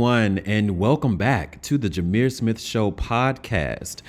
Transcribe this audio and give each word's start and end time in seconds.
One 0.00 0.38
and 0.46 0.78
welcome 0.78 1.18
back 1.18 1.60
to 1.60 1.76
the 1.76 1.90
Jameer 1.90 2.32
Smith 2.32 2.58
Show 2.58 2.90
podcast. 2.90 4.00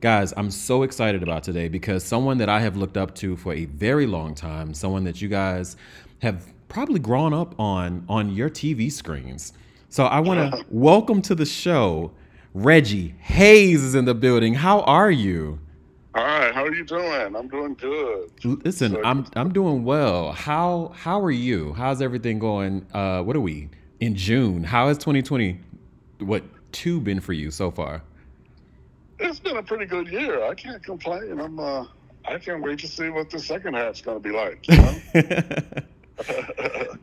Guys, 0.00 0.32
I'm 0.36 0.48
so 0.48 0.84
excited 0.84 1.24
about 1.24 1.42
today 1.42 1.66
because 1.66 2.04
someone 2.04 2.38
that 2.38 2.48
I 2.48 2.60
have 2.60 2.76
looked 2.76 2.96
up 2.96 3.16
to 3.16 3.34
for 3.34 3.52
a 3.52 3.64
very 3.64 4.06
long 4.06 4.36
time, 4.36 4.72
someone 4.74 5.02
that 5.02 5.20
you 5.20 5.28
guys 5.28 5.76
have 6.22 6.46
probably 6.68 7.00
grown 7.00 7.34
up 7.34 7.58
on 7.58 8.04
on 8.08 8.30
your 8.32 8.48
TV 8.48 8.92
screens. 8.92 9.52
So 9.88 10.04
I 10.04 10.20
want 10.20 10.54
to 10.54 10.64
welcome 10.70 11.20
to 11.22 11.34
the 11.34 11.44
show 11.46 12.12
Reggie 12.54 13.16
Hayes 13.18 13.82
is 13.82 13.96
in 13.96 14.04
the 14.04 14.14
building. 14.14 14.54
How 14.54 14.82
are 14.82 15.10
you? 15.10 15.58
All 16.14 16.22
right, 16.22 16.54
how 16.54 16.62
are 16.64 16.72
you 16.72 16.84
doing? 16.84 17.34
I'm 17.34 17.48
doing 17.48 17.74
good. 17.74 18.30
Listen, 18.64 18.92
So- 18.92 19.02
I'm 19.02 19.26
I'm 19.34 19.52
doing 19.52 19.82
well. 19.82 20.30
How 20.30 20.92
how 20.94 21.20
are 21.20 21.32
you? 21.32 21.72
How's 21.72 22.00
everything 22.00 22.38
going? 22.38 22.86
Uh 22.94 23.22
what 23.24 23.34
are 23.34 23.40
we? 23.40 23.68
In 24.00 24.14
June. 24.14 24.64
How 24.64 24.88
has 24.88 24.98
2020 24.98 25.60
what 26.20 26.42
two 26.72 27.00
been 27.00 27.20
for 27.20 27.32
you 27.32 27.50
so 27.50 27.70
far? 27.70 28.02
It's 29.18 29.38
been 29.38 29.56
a 29.56 29.62
pretty 29.62 29.86
good 29.86 30.08
year. 30.08 30.42
I 30.44 30.54
can't 30.54 30.82
complain. 30.82 31.38
I'm 31.38 31.58
uh 31.58 31.84
I 32.26 32.38
can't 32.38 32.62
wait 32.62 32.78
to 32.80 32.88
see 32.88 33.08
what 33.08 33.30
the 33.30 33.38
second 33.38 33.74
half's 33.74 34.00
gonna 34.00 34.20
be 34.20 34.30
like. 34.30 34.66
You 34.68 34.76
know? 34.76 35.82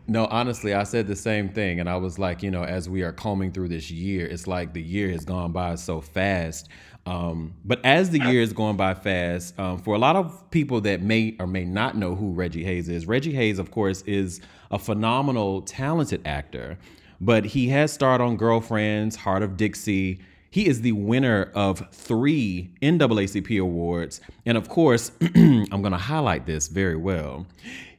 No, 0.10 0.26
honestly, 0.28 0.74
I 0.74 0.84
said 0.84 1.08
the 1.08 1.16
same 1.18 1.50
thing. 1.50 1.82
And 1.82 1.90
I 1.90 1.98
was 1.98 2.18
like, 2.18 2.42
you 2.42 2.50
know, 2.50 2.64
as 2.64 2.90
we 2.90 3.02
are 3.04 3.12
combing 3.12 3.52
through 3.52 3.68
this 3.68 3.92
year, 3.92 4.26
it's 4.26 4.48
like 4.48 4.74
the 4.74 4.82
year 4.82 5.10
has 5.10 5.26
gone 5.26 5.52
by 5.52 5.76
so 5.76 6.00
fast. 6.00 6.70
Um, 7.06 7.54
but 7.66 7.84
as 7.86 8.10
the 8.10 8.20
year 8.20 8.42
is 8.42 8.54
going 8.54 8.78
by 8.78 8.94
fast, 8.94 9.58
um, 9.60 9.80
for 9.80 9.96
a 9.96 9.98
lot 9.98 10.16
of 10.16 10.50
people 10.50 10.82
that 10.82 11.02
may 11.02 11.36
or 11.40 11.48
may 11.48 11.66
not 11.66 11.98
know 11.98 12.16
who 12.16 12.32
Reggie 12.32 12.64
Hayes 12.64 12.88
is, 12.88 13.06
Reggie 13.06 13.34
Hayes, 13.34 13.60
of 13.60 13.72
course, 13.72 14.02
is 14.04 14.40
a 14.72 14.80
phenomenal, 14.80 15.62
talented 15.62 16.22
actor. 16.26 16.78
But 17.20 17.46
he 17.46 17.70
has 17.70 17.92
starred 17.92 18.22
on 18.22 18.38
Girlfriends, 18.38 19.16
Hart 19.16 19.44
of 19.44 19.58
Dixie. 19.58 20.20
He 20.52 20.68
is 20.68 20.82
the 20.82 20.92
winner 20.94 21.52
of 21.56 21.88
three 21.92 22.72
NAACP 22.82 23.60
awards. 23.62 24.22
And 24.46 24.58
of 24.58 24.70
course, 24.70 25.12
I'm 25.36 25.82
going 25.82 25.92
to 25.92 25.98
highlight 25.98 26.46
this 26.46 26.68
very 26.68 26.96
well. 26.96 27.46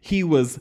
He 0.01 0.23
was 0.23 0.61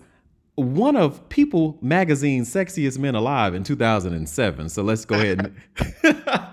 one 0.55 0.95
of 0.95 1.29
People 1.29 1.77
Magazine's 1.81 2.51
sexiest 2.51 2.97
men 2.97 3.13
alive 3.13 3.53
in 3.53 3.63
2007. 3.63 4.69
So 4.69 4.81
let's 4.81 5.05
go 5.05 5.15
ahead 5.15 5.39
and 5.39 5.55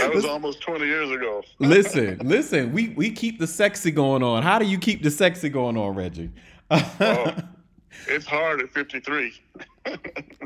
That 0.00 0.14
was 0.14 0.24
almost 0.24 0.60
20 0.62 0.86
years 0.86 1.10
ago. 1.10 1.42
listen. 1.58 2.18
Listen, 2.22 2.72
we 2.72 2.90
we 2.90 3.10
keep 3.10 3.38
the 3.40 3.46
sexy 3.48 3.90
going 3.90 4.22
on. 4.22 4.42
How 4.42 4.58
do 4.58 4.64
you 4.64 4.78
keep 4.78 5.02
the 5.02 5.10
sexy 5.10 5.48
going 5.48 5.76
on, 5.76 5.94
Reggie? 5.94 6.30
Oh, 6.70 7.34
it's 8.08 8.26
hard 8.26 8.60
at 8.60 8.70
53. 8.70 9.32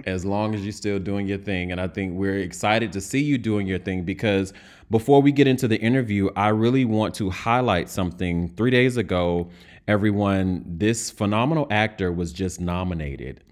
as 0.06 0.24
long 0.24 0.54
as 0.54 0.62
you're 0.62 0.72
still 0.72 0.98
doing 0.98 1.26
your 1.26 1.38
thing. 1.38 1.72
And 1.72 1.80
I 1.80 1.88
think 1.88 2.14
we're 2.14 2.38
excited 2.38 2.92
to 2.92 3.00
see 3.00 3.22
you 3.22 3.38
doing 3.38 3.66
your 3.66 3.78
thing 3.78 4.02
because 4.04 4.52
before 4.90 5.20
we 5.20 5.32
get 5.32 5.46
into 5.46 5.68
the 5.68 5.76
interview, 5.76 6.30
I 6.36 6.48
really 6.48 6.84
want 6.84 7.14
to 7.16 7.30
highlight 7.30 7.88
something. 7.88 8.48
Three 8.48 8.70
days 8.70 8.96
ago, 8.96 9.50
everyone, 9.88 10.64
this 10.66 11.10
phenomenal 11.10 11.66
actor 11.70 12.12
was 12.12 12.32
just 12.32 12.60
nominated. 12.60 13.42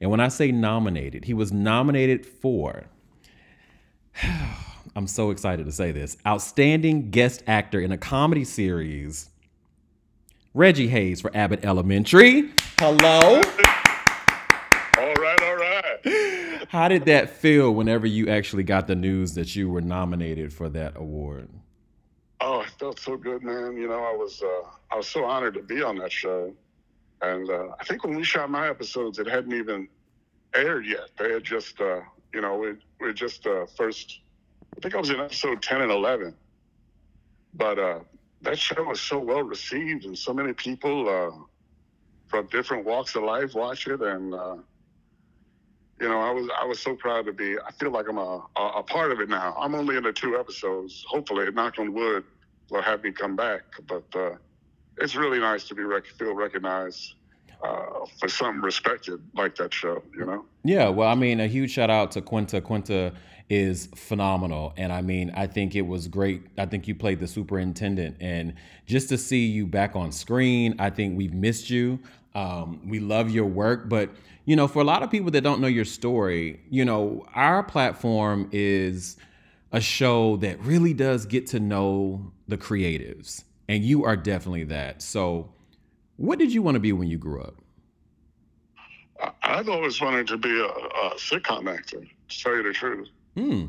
And 0.00 0.10
when 0.10 0.20
I 0.20 0.28
say 0.28 0.52
nominated, 0.52 1.24
he 1.24 1.34
was 1.34 1.52
nominated 1.52 2.26
for. 2.26 2.84
I'm 4.96 5.06
so 5.06 5.30
excited 5.30 5.66
to 5.66 5.72
say 5.72 5.92
this. 5.92 6.16
Outstanding 6.26 7.10
guest 7.10 7.42
actor 7.46 7.80
in 7.80 7.92
a 7.92 7.98
comedy 7.98 8.44
series. 8.44 9.30
Reggie 10.56 10.88
Hayes 10.88 11.20
for 11.20 11.30
Abbott 11.36 11.66
Elementary. 11.66 12.50
Hello. 12.78 13.42
All 14.96 15.14
right, 15.14 15.42
all 15.42 15.54
right. 15.54 16.66
How 16.70 16.88
did 16.88 17.04
that 17.04 17.28
feel 17.28 17.74
whenever 17.74 18.06
you 18.06 18.30
actually 18.30 18.62
got 18.62 18.86
the 18.86 18.94
news 18.94 19.34
that 19.34 19.54
you 19.54 19.68
were 19.68 19.82
nominated 19.82 20.54
for 20.54 20.70
that 20.70 20.96
award? 20.96 21.50
Oh, 22.40 22.62
it 22.62 22.70
felt 22.80 22.98
so 22.98 23.18
good, 23.18 23.42
man. 23.42 23.76
You 23.76 23.86
know, 23.86 24.02
I 24.02 24.16
was 24.16 24.42
uh, 24.42 24.70
I 24.90 24.96
was 24.96 25.06
so 25.06 25.26
honored 25.26 25.52
to 25.54 25.62
be 25.62 25.82
on 25.82 25.98
that 25.98 26.10
show, 26.10 26.54
and 27.20 27.50
uh, 27.50 27.74
I 27.78 27.84
think 27.84 28.04
when 28.04 28.16
we 28.16 28.24
shot 28.24 28.48
my 28.48 28.66
episodes, 28.70 29.18
it 29.18 29.26
hadn't 29.26 29.52
even 29.52 29.86
aired 30.54 30.86
yet. 30.86 31.10
They 31.18 31.32
had 31.32 31.44
just, 31.44 31.78
uh, 31.82 32.00
you 32.32 32.40
know, 32.40 32.56
we 32.56 32.76
we 32.98 33.12
just 33.12 33.46
uh, 33.46 33.66
first. 33.76 34.20
I 34.74 34.80
think 34.80 34.94
I 34.94 34.98
was 34.98 35.10
in 35.10 35.20
episode 35.20 35.60
ten 35.60 35.82
and 35.82 35.92
eleven, 35.92 36.34
but 37.52 37.78
uh, 37.78 37.98
that 38.46 38.58
show 38.58 38.82
was 38.84 39.00
so 39.00 39.18
well 39.18 39.42
received, 39.42 40.04
and 40.04 40.16
so 40.16 40.32
many 40.32 40.52
people 40.52 41.08
uh, 41.08 41.36
from 42.28 42.46
different 42.46 42.84
walks 42.86 43.14
of 43.16 43.24
life 43.24 43.54
watch 43.54 43.86
it, 43.88 44.00
and 44.00 44.34
uh, 44.34 44.56
you 46.00 46.08
know, 46.08 46.20
I 46.20 46.30
was 46.30 46.48
I 46.62 46.64
was 46.64 46.78
so 46.80 46.94
proud 46.94 47.26
to 47.26 47.32
be. 47.32 47.58
I 47.58 47.72
feel 47.72 47.90
like 47.90 48.08
I'm 48.08 48.18
a, 48.18 48.46
a 48.56 48.62
a 48.76 48.82
part 48.82 49.10
of 49.12 49.20
it 49.20 49.28
now. 49.28 49.56
I'm 49.58 49.74
only 49.74 49.96
in 49.96 50.04
the 50.04 50.12
two 50.12 50.38
episodes. 50.38 51.04
Hopefully, 51.08 51.50
knock 51.50 51.78
on 51.78 51.92
wood, 51.92 52.24
will 52.70 52.82
have 52.82 53.02
me 53.02 53.12
come 53.12 53.34
back. 53.34 53.62
But 53.86 54.04
uh, 54.14 54.36
it's 54.98 55.16
really 55.16 55.40
nice 55.40 55.66
to 55.68 55.74
be 55.74 55.82
rec- 55.82 56.06
feel 56.06 56.34
recognized 56.34 57.14
uh, 57.64 58.06
for 58.20 58.28
something 58.28 58.62
respected 58.62 59.20
like 59.34 59.56
that 59.56 59.74
show. 59.74 60.02
You 60.16 60.24
know. 60.24 60.44
Yeah, 60.62 60.88
well, 60.88 61.08
I 61.08 61.16
mean, 61.16 61.40
a 61.40 61.48
huge 61.48 61.72
shout 61.72 61.90
out 61.90 62.12
to 62.12 62.22
Quinta. 62.22 62.60
Quinta 62.60 63.12
is 63.48 63.86
phenomenal. 63.94 64.72
And 64.76 64.92
I 64.92 65.02
mean, 65.02 65.32
I 65.34 65.46
think 65.46 65.74
it 65.76 65.82
was 65.82 66.08
great. 66.08 66.42
I 66.58 66.66
think 66.66 66.88
you 66.88 66.94
played 66.94 67.20
the 67.20 67.28
superintendent. 67.28 68.16
And 68.20 68.54
just 68.86 69.08
to 69.10 69.18
see 69.18 69.46
you 69.46 69.66
back 69.66 69.94
on 69.94 70.12
screen, 70.12 70.74
I 70.78 70.90
think 70.90 71.16
we've 71.16 71.34
missed 71.34 71.70
you. 71.70 72.00
Um, 72.34 72.80
we 72.86 72.98
love 72.98 73.30
your 73.30 73.46
work. 73.46 73.88
But, 73.88 74.10
you 74.44 74.56
know, 74.56 74.66
for 74.66 74.80
a 74.80 74.84
lot 74.84 75.02
of 75.02 75.10
people 75.10 75.30
that 75.30 75.42
don't 75.42 75.60
know 75.60 75.68
your 75.68 75.84
story, 75.84 76.60
you 76.70 76.84
know, 76.84 77.24
our 77.34 77.62
platform 77.62 78.48
is 78.52 79.16
a 79.72 79.80
show 79.80 80.36
that 80.38 80.60
really 80.60 80.94
does 80.94 81.26
get 81.26 81.46
to 81.48 81.60
know 81.60 82.32
the 82.48 82.56
creatives. 82.56 83.44
And 83.68 83.84
you 83.84 84.04
are 84.04 84.16
definitely 84.16 84.64
that. 84.64 85.02
So, 85.02 85.52
what 86.16 86.38
did 86.38 86.52
you 86.52 86.62
want 86.62 86.76
to 86.76 86.80
be 86.80 86.92
when 86.92 87.08
you 87.08 87.18
grew 87.18 87.42
up? 87.42 87.56
I've 89.42 89.68
always 89.68 90.00
wanted 90.00 90.26
to 90.28 90.36
be 90.36 90.60
a, 90.60 90.66
a 90.66 91.14
sitcom 91.16 91.72
actor. 91.72 92.00
To 92.28 92.42
tell 92.42 92.56
you 92.56 92.62
the 92.62 92.72
truth, 92.72 93.08
Hmm. 93.36 93.66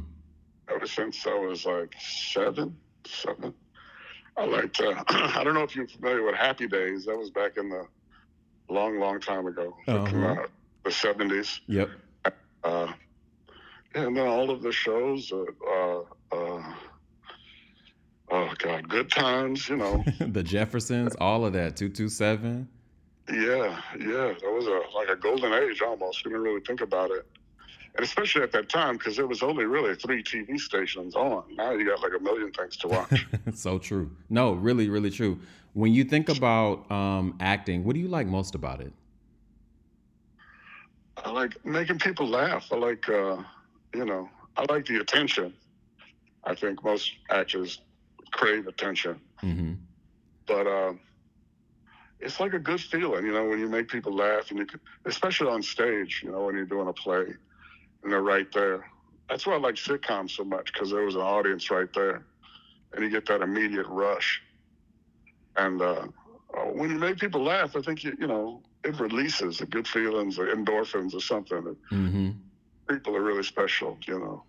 ever 0.74 0.88
since 0.88 1.28
I 1.28 1.34
was 1.34 1.66
like 1.66 1.94
seven, 2.00 2.78
seven. 3.06 3.54
I 4.38 4.46
liked. 4.46 4.80
Uh, 4.80 5.04
I 5.08 5.44
don't 5.44 5.56
know 5.56 5.64
if 5.64 5.76
you're 5.76 5.88
familiar 5.88 6.24
with 6.24 6.36
Happy 6.36 6.68
Days. 6.68 7.06
That 7.06 7.18
was 7.18 7.30
back 7.32 7.58
in 7.58 7.70
the 7.70 7.86
long, 8.70 9.00
long 9.00 9.20
time 9.20 9.46
ago. 9.48 9.76
Uh-huh. 9.88 10.26
uh, 10.26 10.48
the 10.86 10.92
seventies. 10.92 11.60
Yep. 11.68 11.90
Uh, 12.64 12.94
and 13.94 14.16
then 14.16 14.28
all 14.28 14.50
of 14.50 14.62
the 14.62 14.72
shows. 14.72 15.32
Uh, 15.32 15.44
uh, 15.70 16.02
uh, 16.32 16.64
oh 18.32 18.54
God, 18.58 18.88
Good 18.88 19.10
Times. 19.12 19.68
You 19.68 19.78
know. 19.78 20.04
the 20.20 20.44
Jeffersons, 20.44 21.16
all 21.20 21.46
of 21.46 21.54
that, 21.54 21.76
227. 21.76 22.68
yeah, 23.30 23.82
yeah. 24.00 24.34
That 24.40 24.52
was 24.54 24.68
a 24.68 24.82
like 24.96 25.10
a 25.10 25.16
golden 25.16 25.52
age 25.54 25.82
almost. 25.82 26.24
You 26.24 26.32
didn't 26.32 26.44
really 26.44 26.62
think 26.62 26.82
about 26.82 27.12
it. 27.12 27.26
And 27.98 28.06
especially 28.06 28.44
at 28.44 28.52
that 28.52 28.70
time, 28.70 28.98
because 28.98 29.16
there 29.16 29.26
was 29.26 29.42
only 29.42 29.66
really 29.66 29.96
three 29.96 30.22
TV 30.22 30.60
stations 30.60 31.16
on. 31.16 31.44
Now 31.56 31.72
you 31.72 31.84
got 31.84 32.02
like 32.02 32.12
a 32.16 32.24
million 32.24 32.52
things 32.52 32.78
to 32.78 32.88
watch. 32.88 33.26
so 33.56 33.80
true. 33.80 34.12
No, 34.30 34.54
really, 34.54 34.88
really 34.88 35.10
true. 35.10 35.40
When 35.74 35.94
you 35.94 36.04
think 36.04 36.30
about 36.30 36.90
um, 36.92 37.36
acting, 37.40 37.84
what 37.84 37.96
do 37.96 38.00
you 38.00 38.08
like 38.08 38.28
most 38.28 38.54
about 38.54 38.82
it? 38.82 38.94
I 41.24 41.32
like 41.32 41.66
making 41.66 41.98
people 41.98 42.28
laugh. 42.28 42.68
I 42.72 42.76
like, 42.76 43.10
uh, 43.10 43.38
you 43.96 44.06
know, 44.06 44.30
I 44.56 44.66
like 44.72 44.86
the 44.86 44.98
attention. 44.98 45.54
I 46.44 46.54
think 46.54 46.84
most 46.84 47.12
actors 47.32 47.82
crave 48.32 48.68
attention, 48.68 49.20
hmm 49.40 49.74
but 50.46 50.66
uh, 50.66 50.94
it's 52.22 52.40
like 52.40 52.54
a 52.54 52.60
good 52.60 52.80
feeling, 52.80 53.26
you 53.26 53.34
know, 53.34 53.46
when 53.46 53.60
you 53.60 53.68
make 53.68 53.90
people 53.90 54.16
laugh, 54.16 54.50
and 54.50 54.60
you, 54.60 54.66
can, 54.66 54.80
especially 55.06 55.50
on 55.50 55.62
stage, 55.62 56.22
you 56.24 56.32
know, 56.32 56.46
when 56.46 56.56
you're 56.56 56.66
doing 56.66 56.88
a 56.88 56.94
play, 56.94 57.26
and 58.04 58.12
they're 58.12 58.22
right 58.22 58.52
there. 58.54 58.86
That's 59.30 59.46
why 59.46 59.54
I 59.54 59.58
like 59.58 59.76
sitcoms 59.76 60.32
so 60.32 60.44
much 60.44 60.72
because 60.74 60.92
there 60.92 61.04
was 61.04 61.16
an 61.16 61.22
audience 61.22 61.70
right 61.70 61.92
there, 61.94 62.26
and 62.94 63.04
you 63.04 63.10
get 63.10 63.26
that 63.28 63.42
immediate 63.42 63.88
rush. 63.88 64.42
And 65.58 65.82
uh, 65.82 66.08
uh, 66.56 66.62
when 66.74 66.92
you 66.92 66.98
make 66.98 67.18
people 67.18 67.44
laugh, 67.44 67.76
I 67.76 67.82
think 67.82 68.04
you, 68.04 68.16
you 68.20 68.28
know, 68.28 68.62
it 68.84 69.00
releases 69.00 69.58
the 69.58 69.66
good 69.66 69.88
feelings, 69.88 70.40
or 70.40 70.48
endorphins, 70.48 71.14
or 71.14 71.22
something. 71.22 71.64
that 71.64 71.78
hmm 71.90 72.30
people 72.90 73.16
are 73.16 73.22
really 73.22 73.44
special, 73.44 73.98
you 74.08 74.18
know. 74.18 74.44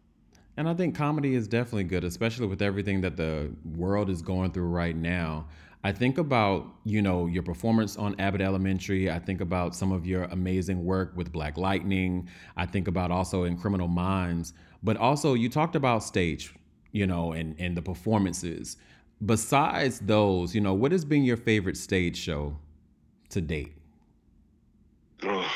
And 0.57 0.69
I 0.69 0.75
think 0.75 0.97
comedy 0.97 1.35
is 1.35 1.47
definitely 1.47 1.85
good, 1.85 2.05
especially 2.05 2.47
with 2.47 2.63
everything 2.63 3.01
that 3.03 3.17
the 3.17 3.51
world 3.77 4.11
is 4.11 4.23
going 4.23 4.53
through 4.53 4.69
right 4.69 4.97
now. 4.97 5.47
I 5.85 5.93
think 5.93 6.19
about, 6.19 6.67
you 6.85 7.01
know, 7.03 7.27
your 7.27 7.43
performance 7.43 7.97
on 7.97 8.19
Abbott 8.19 8.41
Elementary. 8.41 9.11
I 9.11 9.19
think 9.19 9.41
about 9.41 9.77
some 9.77 9.93
of 9.93 10.07
your 10.07 10.25
amazing 10.25 10.85
work 10.85 11.13
with 11.17 11.33
Black 11.33 11.57
Lightning. 11.57 12.29
I 12.57 12.67
think 12.67 12.89
about 12.89 13.11
also 13.11 13.45
in 13.45 13.57
Criminal 13.57 13.89
Minds. 13.89 14.55
But 14.83 14.97
also 14.97 15.35
you 15.35 15.49
talked 15.49 15.77
about 15.77 16.03
stage, 16.03 16.55
you 16.91 17.07
know, 17.07 17.33
and, 17.33 17.55
and 17.59 17.77
the 17.77 17.83
performances. 17.83 18.77
Besides 19.25 20.01
those, 20.01 20.55
you 20.55 20.61
know, 20.61 20.75
what 20.75 20.93
has 20.93 21.05
been 21.05 21.23
your 21.25 21.37
favorite 21.37 21.77
stage 21.77 22.17
show 22.17 22.57
to 23.31 23.41
date? 23.41 23.75
Ugh. 25.23 25.51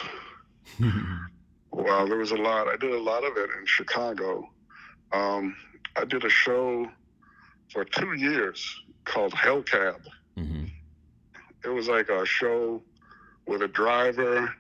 Well, 1.73 2.07
there 2.07 2.19
was 2.19 2.33
a 2.33 2.37
lot. 2.37 2.69
I 2.69 2.77
did 2.77 2.93
a 2.93 3.01
lot 3.01 3.25
of 3.25 3.37
it 3.39 3.49
in 3.59 3.65
Chicago. 3.65 4.47
Um, 5.13 5.57
I 5.97 6.05
did 6.05 6.23
a 6.25 6.29
show 6.29 6.87
for 7.73 7.85
two 7.85 8.13
years 8.13 8.83
called 9.05 9.33
Hellcab. 9.33 10.01
hmm 10.37 10.65
It 11.65 11.69
was 11.69 11.89
like 11.89 12.09
a 12.09 12.25
show 12.27 12.83
with 13.47 13.63
a 13.63 13.69
driver 13.69 14.55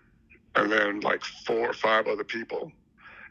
and 0.54 0.70
then 0.70 1.00
like 1.00 1.22
four 1.46 1.70
or 1.70 1.72
five 1.72 2.06
other 2.06 2.24
people. 2.24 2.70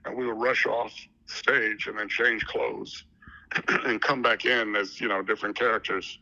And 0.05 0.17
we 0.17 0.25
would 0.25 0.39
rush 0.39 0.65
off 0.65 0.93
stage 1.27 1.87
and 1.87 1.97
then 1.97 2.09
change 2.09 2.45
clothes 2.45 3.05
and 3.67 4.01
come 4.01 4.21
back 4.21 4.45
in 4.45 4.75
as, 4.75 4.99
you 4.99 5.07
know, 5.07 5.21
different 5.21 5.55
characters. 5.55 6.19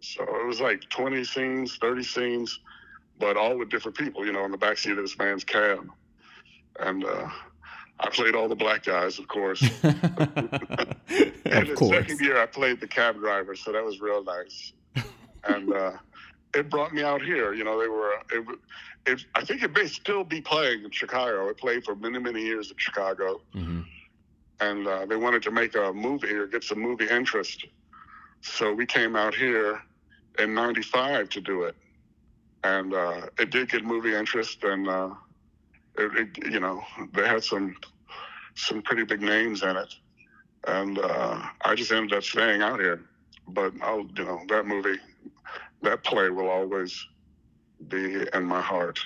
So 0.00 0.22
it 0.22 0.46
was 0.46 0.60
like 0.60 0.88
20 0.90 1.24
scenes, 1.24 1.78
30 1.80 2.02
scenes, 2.02 2.60
but 3.18 3.36
all 3.36 3.56
with 3.56 3.70
different 3.70 3.96
people, 3.96 4.26
you 4.26 4.32
know, 4.32 4.44
in 4.44 4.50
the 4.50 4.58
backseat 4.58 4.92
of 4.92 4.98
this 4.98 5.18
man's 5.18 5.44
cab. 5.44 5.88
And 6.78 7.04
uh, 7.04 7.28
I 7.98 8.10
played 8.10 8.34
all 8.34 8.48
the 8.48 8.54
black 8.56 8.84
guys, 8.84 9.18
of 9.18 9.28
course. 9.28 9.62
And 11.46 11.62
of 11.62 11.68
the 11.68 11.74
course. 11.76 11.96
second 11.96 12.20
year, 12.20 12.42
I 12.42 12.46
played 12.46 12.80
the 12.80 12.88
cab 12.88 13.16
driver, 13.20 13.54
so 13.54 13.70
that 13.72 13.84
was 13.84 14.00
real 14.00 14.22
nice. 14.24 14.72
and 15.44 15.72
uh, 15.72 15.92
it 16.54 16.68
brought 16.68 16.92
me 16.92 17.02
out 17.02 17.22
here. 17.22 17.54
You 17.54 17.62
know, 17.64 17.80
they 17.80 17.86
were. 17.88 18.14
It, 18.32 18.58
it, 19.06 19.24
I 19.36 19.44
think 19.44 19.62
it 19.62 19.72
may 19.72 19.86
still 19.86 20.24
be 20.24 20.40
playing 20.40 20.82
in 20.84 20.90
Chicago. 20.90 21.48
It 21.48 21.56
played 21.56 21.84
for 21.84 21.94
many, 21.94 22.18
many 22.18 22.42
years 22.42 22.70
in 22.70 22.76
Chicago, 22.78 23.40
hmm 23.52 23.82
and 24.58 24.86
uh, 24.86 25.04
they 25.04 25.16
wanted 25.16 25.42
to 25.42 25.50
make 25.50 25.74
a 25.76 25.92
movie 25.92 26.32
or 26.32 26.46
get 26.46 26.64
some 26.64 26.80
movie 26.80 27.06
interest. 27.08 27.66
So 28.40 28.72
we 28.72 28.86
came 28.86 29.14
out 29.14 29.34
here 29.34 29.82
in 30.38 30.54
'95 30.54 31.28
to 31.30 31.40
do 31.40 31.62
it, 31.64 31.76
and 32.64 32.94
uh, 32.94 33.26
it 33.38 33.50
did 33.50 33.68
get 33.70 33.84
movie 33.84 34.14
interest, 34.14 34.64
and 34.64 34.88
uh, 34.88 35.10
it, 35.98 36.52
you 36.52 36.60
know, 36.60 36.82
they 37.14 37.26
had 37.26 37.42
some 37.44 37.76
some 38.54 38.82
pretty 38.82 39.04
big 39.04 39.20
names 39.20 39.62
in 39.62 39.76
it, 39.76 39.94
and 40.66 40.98
uh, 40.98 41.42
I 41.64 41.74
just 41.74 41.92
ended 41.92 42.16
up 42.16 42.24
staying 42.24 42.62
out 42.62 42.80
here. 42.80 43.02
But 43.48 43.74
I'll, 43.82 44.06
you 44.16 44.24
know, 44.24 44.40
that 44.48 44.66
movie, 44.66 44.98
that 45.82 46.02
play 46.02 46.30
will 46.30 46.48
always 46.48 47.06
be 47.88 48.24
in 48.32 48.44
my 48.44 48.60
heart. 48.60 48.98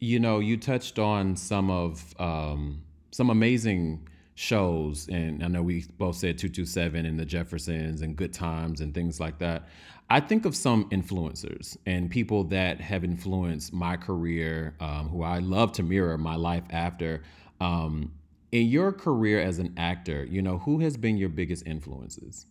You 0.00 0.20
know, 0.20 0.38
you 0.38 0.56
touched 0.56 0.98
on 0.98 1.36
some 1.36 1.70
of 1.70 2.14
um, 2.20 2.82
some 3.10 3.30
amazing 3.30 4.08
shows, 4.38 5.08
and 5.08 5.42
I 5.42 5.48
know 5.48 5.62
we 5.62 5.84
both 5.98 6.14
said 6.14 6.38
227 6.38 7.04
and 7.04 7.18
the 7.18 7.24
Jeffersons 7.24 8.02
and 8.02 8.14
Good 8.14 8.32
Times 8.32 8.80
and 8.80 8.94
things 8.94 9.18
like 9.18 9.38
that. 9.40 9.66
I 10.08 10.20
think 10.20 10.44
of 10.44 10.54
some 10.54 10.88
influencers 10.90 11.76
and 11.86 12.08
people 12.08 12.44
that 12.44 12.80
have 12.80 13.02
influenced 13.02 13.72
my 13.72 13.96
career, 13.96 14.76
um, 14.78 15.08
who 15.08 15.24
I 15.24 15.40
love 15.40 15.72
to 15.72 15.82
mirror 15.82 16.16
my 16.16 16.36
life 16.36 16.62
after. 16.70 17.24
Um, 17.60 18.12
in 18.52 18.68
your 18.68 18.92
career 18.92 19.40
as 19.40 19.58
an 19.58 19.74
actor, 19.76 20.24
you 20.24 20.40
know, 20.40 20.58
who 20.58 20.78
has 20.78 20.96
been 20.96 21.18
your 21.18 21.28
biggest 21.28 21.66
influences? 21.66 22.46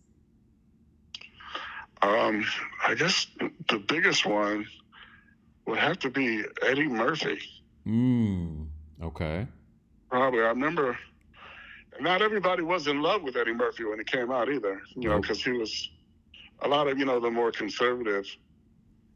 Um, 2.02 2.44
I 2.86 2.94
guess 2.94 3.26
the 3.70 3.78
biggest 3.78 4.26
one 4.26 4.66
would 5.66 5.78
have 5.78 5.98
to 6.00 6.10
be 6.10 6.44
Eddie 6.62 6.86
Murphy. 6.86 7.40
Mm, 7.86 8.66
okay. 9.02 9.46
Probably. 10.10 10.40
I 10.40 10.48
remember 10.48 10.98
not 12.00 12.22
everybody 12.22 12.62
was 12.62 12.86
in 12.86 13.02
love 13.02 13.22
with 13.22 13.36
Eddie 13.36 13.54
Murphy 13.54 13.84
when 13.84 13.98
he 13.98 14.04
came 14.04 14.30
out 14.30 14.50
either, 14.50 14.80
you 14.94 15.08
know, 15.08 15.20
because 15.20 15.42
he 15.42 15.52
was 15.52 15.90
a 16.60 16.68
lot 16.68 16.88
of, 16.88 16.98
you 16.98 17.04
know, 17.04 17.20
the 17.20 17.30
more 17.30 17.50
conservative 17.52 18.26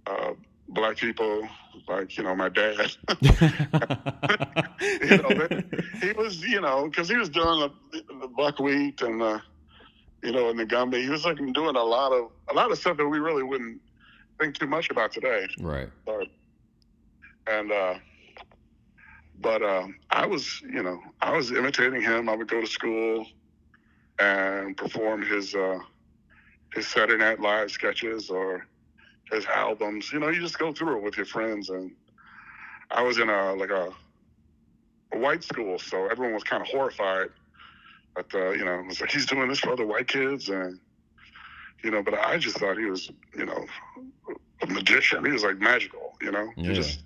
uh, 0.07 0.33
black 0.69 0.97
people, 0.97 1.49
like, 1.89 2.17
you 2.17 2.25
know, 2.25 2.35
my 2.35 2.49
dad. 2.49 2.95
You 4.83 5.17
know, 5.19 5.63
he 6.01 6.11
was, 6.13 6.43
you 6.43 6.61
know, 6.61 6.89
because 6.89 7.09
he 7.09 7.17
was 7.17 7.29
doing 7.29 7.71
the, 7.93 8.03
the 8.21 8.27
buckwheat 8.27 9.01
and 9.03 9.21
the, 9.21 9.41
you 10.23 10.33
know, 10.33 10.51
and 10.51 10.59
the 10.59 10.67
Gumby. 10.67 11.03
He 11.03 11.09
was 11.09 11.25
like 11.25 11.37
doing 11.37 11.77
a 11.77 11.83
lot 11.83 12.13
of 12.13 12.31
a 12.51 12.55
lot 12.55 12.73
of 12.73 12.79
stuff 12.79 12.97
that 12.97 13.07
we 13.07 13.21
really 13.21 13.45
wouldn't 13.45 13.81
think 14.41 14.59
too 14.59 14.67
much 14.67 14.91
about 14.91 15.13
today. 15.13 15.47
right. 15.61 15.89
But, 16.05 16.27
and 17.47 17.71
uh, 17.71 17.95
but 19.43 19.63
um, 19.63 19.97
I 20.11 20.27
was, 20.27 20.63
you 20.63 20.83
know, 20.83 21.01
I 21.21 21.37
was 21.37 21.51
imitating 21.51 22.01
him. 22.01 22.29
I 22.29 22.37
would 22.37 22.49
go 22.49 22.61
to 22.61 22.67
school 22.67 23.27
and 24.19 24.77
perform 24.77 25.23
his 25.23 25.55
uh, 25.55 25.79
his 26.73 26.87
Saturday 26.87 27.23
Night 27.23 27.41
Live 27.41 27.71
sketches 27.71 28.31
or 28.31 28.67
his 29.31 29.45
albums. 29.47 30.13
You 30.13 30.21
know, 30.21 30.29
you 30.29 30.41
just 30.41 30.59
go 30.59 30.73
through 30.73 30.99
it 30.99 31.03
with 31.03 31.17
your 31.17 31.27
friends. 31.27 31.71
And 31.71 31.93
I 32.91 33.03
was 33.03 33.19
in 33.19 33.29
a 33.29 33.55
like 33.55 33.71
a, 33.71 33.91
a 35.13 35.19
white 35.19 35.43
school, 35.43 35.79
so 35.79 36.07
everyone 36.07 36.35
was 36.35 36.45
kind 36.45 36.63
of 36.63 36.69
horrified. 36.69 37.29
But 38.15 38.33
uh, 38.35 38.51
you 38.51 38.65
know, 38.65 38.81
it 38.81 38.87
was 38.87 39.01
like 39.01 39.11
he's 39.11 39.27
doing 39.27 39.49
this 39.49 39.61
for 39.61 39.73
other 39.73 39.87
white 39.87 40.09
kids, 40.09 40.49
and 40.49 40.79
you 41.83 41.91
know. 41.91 42.03
But 42.03 42.15
I 42.15 42.39
just 42.39 42.59
thought 42.59 42.79
he 42.79 42.85
was, 42.85 43.11
you 43.37 43.47
know, 43.47 43.67
a 44.63 44.67
magician. 44.67 45.25
He 45.25 45.33
was 45.33 45.43
like 45.43 45.59
magical. 45.59 46.17
You 46.21 46.31
know, 46.31 46.53
Yeah. 46.57 46.75
just 46.75 47.01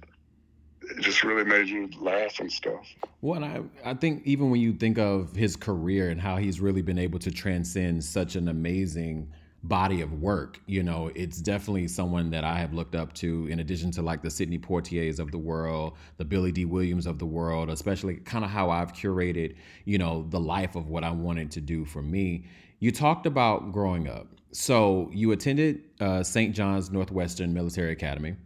it 0.90 1.00
just 1.00 1.24
really 1.24 1.44
made 1.44 1.68
you 1.68 1.88
laugh 2.00 2.38
and 2.40 2.50
stuff. 2.50 2.86
Well, 3.20 3.42
and 3.42 3.70
I, 3.84 3.90
I 3.90 3.94
think 3.94 4.22
even 4.24 4.50
when 4.50 4.60
you 4.60 4.72
think 4.72 4.98
of 4.98 5.34
his 5.34 5.56
career 5.56 6.10
and 6.10 6.20
how 6.20 6.36
he's 6.36 6.60
really 6.60 6.82
been 6.82 6.98
able 6.98 7.18
to 7.20 7.30
transcend 7.30 8.04
such 8.04 8.36
an 8.36 8.48
amazing 8.48 9.32
body 9.64 10.00
of 10.00 10.12
work, 10.22 10.60
you 10.66 10.82
know, 10.82 11.10
it's 11.14 11.38
definitely 11.38 11.88
someone 11.88 12.30
that 12.30 12.44
I 12.44 12.58
have 12.58 12.72
looked 12.72 12.94
up 12.94 13.12
to 13.14 13.48
in 13.48 13.60
addition 13.60 13.90
to 13.92 14.02
like 14.02 14.22
the 14.22 14.30
Sidney 14.30 14.58
Poitiers 14.58 15.18
of 15.18 15.32
the 15.32 15.38
world, 15.38 15.96
the 16.18 16.24
Billy 16.24 16.52
Dee 16.52 16.66
Williams 16.66 17.06
of 17.06 17.18
the 17.18 17.26
world, 17.26 17.68
especially 17.68 18.16
kind 18.16 18.44
of 18.44 18.50
how 18.50 18.70
I've 18.70 18.92
curated, 18.92 19.56
you 19.84 19.98
know, 19.98 20.26
the 20.28 20.40
life 20.40 20.76
of 20.76 20.88
what 20.88 21.02
I 21.02 21.10
wanted 21.10 21.50
to 21.52 21.60
do 21.60 21.84
for 21.84 22.02
me. 22.02 22.44
You 22.78 22.92
talked 22.92 23.26
about 23.26 23.72
growing 23.72 24.08
up. 24.08 24.28
So 24.52 25.10
you 25.12 25.32
attended 25.32 25.82
uh, 26.00 26.22
St. 26.22 26.54
John's 26.54 26.90
Northwestern 26.90 27.52
Military 27.52 27.92
Academy 27.92 28.36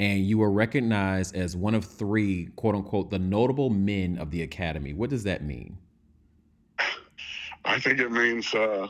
and 0.00 0.24
you 0.24 0.38
were 0.38 0.50
recognized 0.50 1.34
as 1.34 1.56
one 1.56 1.74
of 1.74 1.84
three, 1.84 2.46
quote 2.56 2.74
unquote, 2.74 3.10
the 3.10 3.18
notable 3.18 3.70
men 3.70 4.18
of 4.18 4.30
the 4.30 4.42
academy. 4.42 4.92
What 4.92 5.10
does 5.10 5.24
that 5.24 5.42
mean? 5.42 5.76
I 7.64 7.80
think 7.80 7.98
it 7.98 8.10
means, 8.10 8.54
uh, 8.54 8.88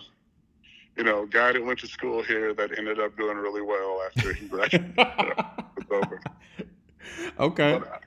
you 0.96 1.04
know, 1.04 1.26
guy 1.26 1.52
that 1.52 1.64
went 1.64 1.78
to 1.80 1.86
school 1.86 2.22
here 2.22 2.52
that 2.54 2.78
ended 2.78 3.00
up 3.00 3.16
doing 3.16 3.38
really 3.38 3.62
well 3.62 4.02
after 4.06 4.32
he 4.32 4.46
graduated. 4.46 4.94
over. 5.90 6.20
okay. 7.38 7.78
But, 7.78 8.02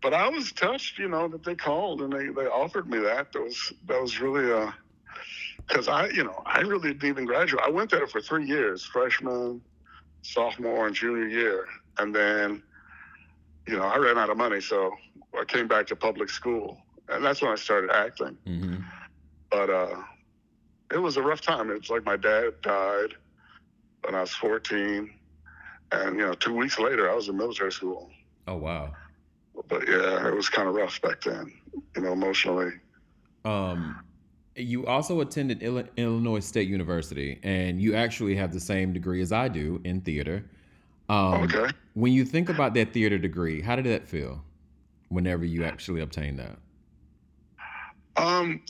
but 0.00 0.14
I 0.14 0.28
was 0.28 0.52
touched, 0.52 0.98
you 0.98 1.08
know, 1.08 1.28
that 1.28 1.42
they 1.44 1.54
called 1.54 2.02
and 2.02 2.12
they, 2.12 2.28
they 2.28 2.46
offered 2.46 2.88
me 2.88 2.98
that. 2.98 3.32
That 3.32 3.42
was 3.42 3.72
that 3.86 4.00
was 4.00 4.20
really 4.20 4.52
uh 4.52 4.70
because 5.66 5.88
I, 5.88 6.08
you 6.08 6.24
know, 6.24 6.42
I 6.46 6.60
really 6.60 6.92
didn't 6.92 7.08
even 7.08 7.24
graduate. 7.26 7.62
I 7.64 7.70
went 7.70 7.90
there 7.90 8.06
for 8.06 8.20
three 8.20 8.46
years, 8.46 8.84
freshman, 8.84 9.60
sophomore, 10.22 10.86
and 10.86 10.96
junior 10.96 11.26
year, 11.26 11.66
and 11.98 12.14
then, 12.14 12.62
you 13.66 13.76
know, 13.76 13.84
I 13.84 13.96
ran 13.98 14.18
out 14.18 14.30
of 14.30 14.36
money, 14.36 14.60
so 14.60 14.92
I 15.38 15.44
came 15.44 15.68
back 15.68 15.86
to 15.88 15.96
public 15.96 16.30
school, 16.30 16.78
and 17.08 17.24
that's 17.24 17.42
when 17.42 17.52
I 17.52 17.56
started 17.56 17.90
acting. 17.90 18.36
hmm 18.46 18.76
But 19.50 19.70
uh, 19.70 19.96
it 20.90 20.98
was 20.98 21.16
a 21.16 21.22
rough 21.22 21.40
time. 21.40 21.70
It 21.70 21.78
was 21.80 21.90
like 21.90 22.04
my 22.04 22.16
dad 22.16 22.60
died 22.62 23.14
when 24.04 24.14
I 24.14 24.20
was 24.20 24.32
14, 24.34 25.10
and 25.92 26.16
you 26.18 26.26
know, 26.26 26.34
two 26.34 26.54
weeks 26.54 26.78
later, 26.78 27.10
I 27.10 27.14
was 27.14 27.28
in 27.28 27.36
military 27.36 27.72
school. 27.72 28.10
Oh 28.46 28.56
wow. 28.56 28.94
But 29.68 29.88
yeah, 29.88 30.28
it 30.28 30.34
was 30.34 30.48
kind 30.48 30.68
of 30.68 30.74
rough 30.74 31.00
back 31.02 31.20
then, 31.22 31.52
you 31.96 32.02
know, 32.02 32.12
emotionally. 32.12 32.72
Um, 33.44 33.98
you 34.54 34.86
also 34.86 35.20
attended 35.20 35.62
Illinois 35.62 36.40
State 36.40 36.68
University, 36.68 37.38
and 37.42 37.80
you 37.80 37.94
actually 37.94 38.36
have 38.36 38.52
the 38.52 38.60
same 38.60 38.92
degree 38.92 39.20
as 39.20 39.32
I 39.32 39.48
do 39.48 39.80
in 39.84 40.00
theater. 40.00 40.44
Um, 41.08 41.44
okay. 41.44 41.72
When 41.94 42.12
you 42.12 42.24
think 42.24 42.48
about 42.48 42.74
that 42.74 42.92
theater 42.92 43.18
degree, 43.18 43.60
how 43.60 43.76
did 43.76 43.86
that 43.86 44.06
feel? 44.06 44.42
Whenever 45.08 45.44
you 45.44 45.64
actually 45.64 46.02
obtained 46.02 46.38
that. 46.38 46.58
Um, 48.16 48.62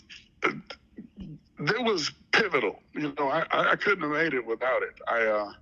it 0.44 1.82
was 1.82 2.12
pivotal. 2.32 2.80
You 2.94 3.12
know, 3.18 3.28
I, 3.28 3.72
I 3.72 3.76
couldn't 3.76 4.02
have 4.02 4.12
made 4.12 4.34
it 4.34 4.46
without 4.46 4.82
it. 4.82 4.94
I 5.08 5.26
uh, 5.26 5.52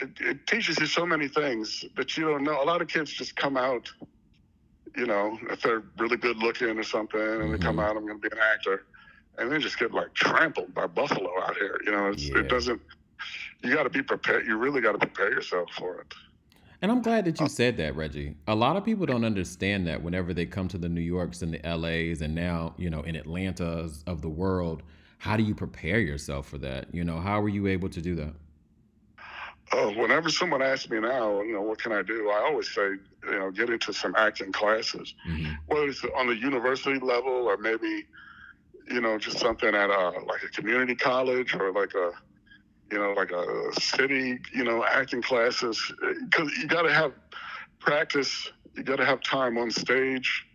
it, 0.00 0.10
it 0.20 0.46
teaches 0.46 0.78
you 0.78 0.86
so 0.86 1.06
many 1.06 1.28
things 1.28 1.84
that 1.96 2.16
you 2.16 2.24
don't 2.24 2.44
know. 2.44 2.62
A 2.62 2.64
lot 2.64 2.82
of 2.82 2.88
kids 2.88 3.12
just 3.12 3.34
come 3.36 3.56
out, 3.56 3.90
you 4.96 5.06
know, 5.06 5.38
if 5.50 5.62
they're 5.62 5.84
really 5.98 6.16
good 6.16 6.36
looking 6.36 6.78
or 6.78 6.82
something, 6.82 7.20
and 7.20 7.54
they 7.54 7.58
come 7.58 7.76
Mhm. 7.76 7.82
out, 7.84 7.96
I'm 7.96 8.06
going 8.06 8.20
to 8.20 8.28
be 8.28 8.34
an 8.36 8.42
actor, 8.42 8.82
and 9.38 9.50
they 9.50 9.58
just 9.58 9.78
get 9.78 9.92
like 9.92 10.12
trampled 10.14 10.74
by 10.74 10.86
buffalo 10.86 11.30
out 11.42 11.56
here. 11.56 11.78
You 11.86 11.92
know, 11.92 12.08
it's, 12.10 12.28
Yeah. 12.28 12.38
it 12.38 12.48
doesn't. 12.48 12.82
You 13.64 13.74
got 13.74 13.84
to 13.84 13.90
be 13.90 14.02
prepared. 14.02 14.46
You 14.46 14.56
really 14.58 14.80
got 14.80 14.92
to 14.92 14.98
prepare 14.98 15.30
yourself 15.30 15.70
for 15.76 16.00
it. 16.00 16.14
And 16.82 16.92
I'm 16.92 17.00
glad 17.00 17.24
that 17.24 17.40
you 17.40 17.46
uh, 17.46 17.48
said 17.48 17.78
that, 17.78 17.96
Reggie. 17.96 18.36
A 18.46 18.54
lot 18.54 18.76
of 18.76 18.84
people 18.84 19.06
don't 19.06 19.24
understand 19.24 19.86
that 19.86 20.02
whenever 20.02 20.34
they 20.34 20.44
come 20.44 20.68
to 20.68 20.76
the 20.76 20.88
New 20.88 21.00
Yorks 21.00 21.40
and 21.40 21.54
the 21.54 21.60
LAs 21.66 22.20
and 22.20 22.34
now, 22.34 22.74
you 22.76 22.90
know, 22.90 23.00
in 23.00 23.16
Atlanta's 23.16 24.04
of 24.06 24.20
the 24.20 24.28
world, 24.28 24.82
how 25.16 25.38
do 25.38 25.42
you 25.42 25.54
prepare 25.54 25.98
yourself 25.98 26.46
for 26.46 26.58
that? 26.58 26.94
You 26.94 27.02
know, 27.02 27.20
how 27.20 27.40
were 27.40 27.48
you 27.48 27.66
able 27.68 27.88
to 27.88 28.02
do 28.02 28.14
that? 28.16 28.34
Oh, 29.72 29.92
whenever 29.94 30.28
someone 30.28 30.60
asks 30.60 30.90
me 30.90 31.00
now, 31.00 31.40
you 31.40 31.54
know, 31.54 31.62
what 31.62 31.80
can 31.80 31.92
I 31.92 32.02
do? 32.02 32.28
I 32.28 32.44
always 32.46 32.70
say, 32.70 32.82
you 33.24 33.38
know, 33.38 33.50
get 33.50 33.70
into 33.70 33.94
some 33.94 34.14
acting 34.16 34.52
classes, 34.52 35.14
hmm 35.24 35.52
whether 35.66 35.88
it's 35.88 36.04
on 36.14 36.26
the 36.26 36.36
university 36.36 36.98
level 37.00 37.32
or 37.32 37.56
maybe, 37.56 38.04
you 38.90 39.00
know, 39.00 39.16
just 39.18 39.38
something 39.38 39.74
at 39.74 39.88
a 39.88 40.10
like 40.26 40.42
a 40.42 40.48
community 40.48 40.94
college 40.94 41.54
or 41.54 41.72
like 41.72 41.94
a, 41.94 42.10
you 42.90 42.98
know, 42.98 43.12
like 43.12 43.30
a 43.30 43.80
city, 43.80 44.38
you 44.54 44.64
know, 44.64 44.84
acting 44.84 45.22
classes. 45.22 45.92
Because 46.24 46.56
you 46.58 46.66
got 46.66 46.82
to 46.82 46.92
have 46.92 47.12
practice. 47.80 48.50
You 48.74 48.82
got 48.82 48.96
to 48.96 49.04
have 49.04 49.22
time 49.22 49.58
on 49.58 49.70
stage 49.70 50.46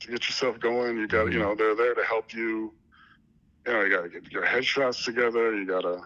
to 0.00 0.08
get 0.08 0.26
yourself 0.26 0.60
going. 0.60 0.96
You 0.96 1.08
got, 1.08 1.24
to 1.24 1.32
you 1.32 1.38
know, 1.38 1.54
they're 1.54 1.74
there 1.74 1.94
to 1.94 2.04
help 2.04 2.32
you. 2.32 2.72
You 3.66 3.72
know, 3.72 3.82
you 3.82 3.94
got 3.94 4.02
to 4.02 4.08
get 4.08 4.30
your 4.30 4.46
headshots 4.46 5.04
together. 5.04 5.54
You 5.54 5.66
got 5.66 5.82
to 5.82 6.02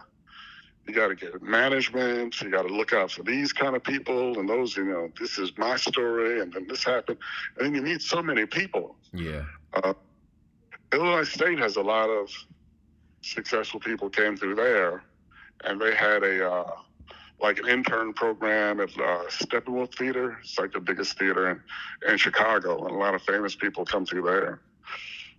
you 0.87 0.93
got 0.93 1.07
to 1.07 1.15
get 1.15 1.41
management. 1.41 2.41
You 2.41 2.49
got 2.49 2.67
to 2.67 2.73
look 2.73 2.93
out 2.93 3.11
for 3.11 3.23
these 3.23 3.53
kind 3.53 3.75
of 3.75 3.83
people 3.83 4.37
and 4.39 4.49
those. 4.49 4.75
You 4.75 4.85
know, 4.85 5.09
this 5.19 5.37
is 5.37 5.57
my 5.57 5.77
story, 5.77 6.41
and 6.41 6.51
then 6.51 6.67
this 6.67 6.83
happened, 6.83 7.19
and 7.57 7.65
then 7.65 7.75
you 7.75 7.81
meet 7.81 8.01
so 8.01 8.21
many 8.21 8.45
people. 8.45 8.95
Yeah. 9.13 9.43
Uh, 9.73 9.93
Illinois 10.91 11.23
State 11.23 11.59
has 11.59 11.77
a 11.77 11.81
lot 11.81 12.09
of 12.09 12.29
successful 13.21 13.79
people 13.79 14.09
came 14.09 14.35
through 14.35 14.55
there, 14.55 15.03
and 15.63 15.79
they 15.79 15.93
had 15.95 16.23
a 16.23 16.49
uh, 16.49 16.71
like 17.41 17.59
an 17.59 17.67
intern 17.67 18.13
program 18.13 18.79
at 18.79 18.89
uh, 18.89 19.23
Steppenwolf 19.29 19.95
Theater. 19.95 20.37
It's 20.41 20.57
like 20.57 20.71
the 20.71 20.79
biggest 20.79 21.17
theater 21.17 21.49
in, 21.51 21.61
in 22.09 22.17
Chicago, 22.17 22.85
and 22.85 22.95
a 22.95 22.99
lot 22.99 23.15
of 23.15 23.21
famous 23.23 23.55
people 23.55 23.85
come 23.85 24.05
through 24.05 24.23
there. 24.23 24.61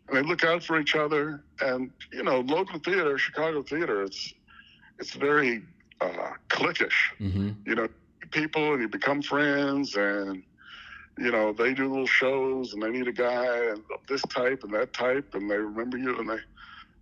And 0.09 0.19
they 0.19 0.23
look 0.23 0.45
out 0.45 0.63
for 0.63 0.79
each 0.79 0.95
other, 0.95 1.45
and 1.61 1.91
you 2.13 2.23
know, 2.23 2.41
local 2.41 2.79
theater, 2.79 3.17
Chicago 3.19 3.63
theater, 3.63 4.03
it's 4.03 4.33
it's 4.99 5.15
very 5.15 5.63
uh, 6.01 6.33
cliquish. 6.49 6.99
hmm 7.19 7.51
You 7.67 7.75
know, 7.75 7.89
people, 8.31 8.73
and 8.73 8.83
you 8.83 8.89
become 8.89 9.23
friends, 9.23 9.95
and 9.97 10.43
you 11.19 11.31
know, 11.31 11.53
they 11.53 11.73
do 11.75 11.89
little 11.89 12.07
shows, 12.07 12.75
and 12.75 12.83
they 12.83 12.91
need 12.91 13.09
a 13.09 13.13
guy 13.13 13.47
of 13.47 13.81
this 14.09 14.23
type 14.23 14.63
and 14.65 14.75
that 14.75 14.93
type, 14.93 15.35
and 15.35 15.51
they 15.51 15.57
remember 15.57 15.97
you, 15.97 16.19
and 16.19 16.29
they 16.29 16.39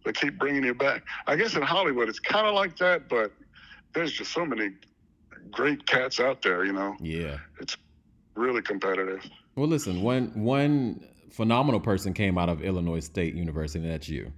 they 0.05 0.13
keep 0.13 0.39
bringing 0.39 0.65
you 0.65 0.75
back. 0.75 1.05
I 1.27 1.37
guess 1.37 1.55
in 1.55 1.63
Hollywood, 1.63 2.09
it's 2.09 2.19
kind 2.21 2.47
of 2.47 2.55
like 2.55 2.77
that, 2.79 3.09
but 3.09 3.33
there's 3.95 4.13
just 4.13 4.33
so 4.33 4.45
many 4.45 4.71
great 5.51 5.87
cats 5.87 6.21
out 6.21 6.43
there. 6.43 6.65
You 6.65 6.73
know, 6.73 6.97
Yeah. 7.01 7.39
it's 7.61 7.77
really 8.35 8.63
competitive. 8.63 9.29
Well, 9.57 9.69
listen, 9.69 10.03
one 10.03 10.33
one 10.35 11.07
phenomenal 11.31 11.81
person 11.81 12.13
came 12.13 12.37
out 12.39 12.49
of 12.49 12.63
Illinois 12.63 13.01
State 13.01 13.35
University, 13.35 13.85
and 13.85 13.91
that's 13.93 14.09
you. 14.09 14.33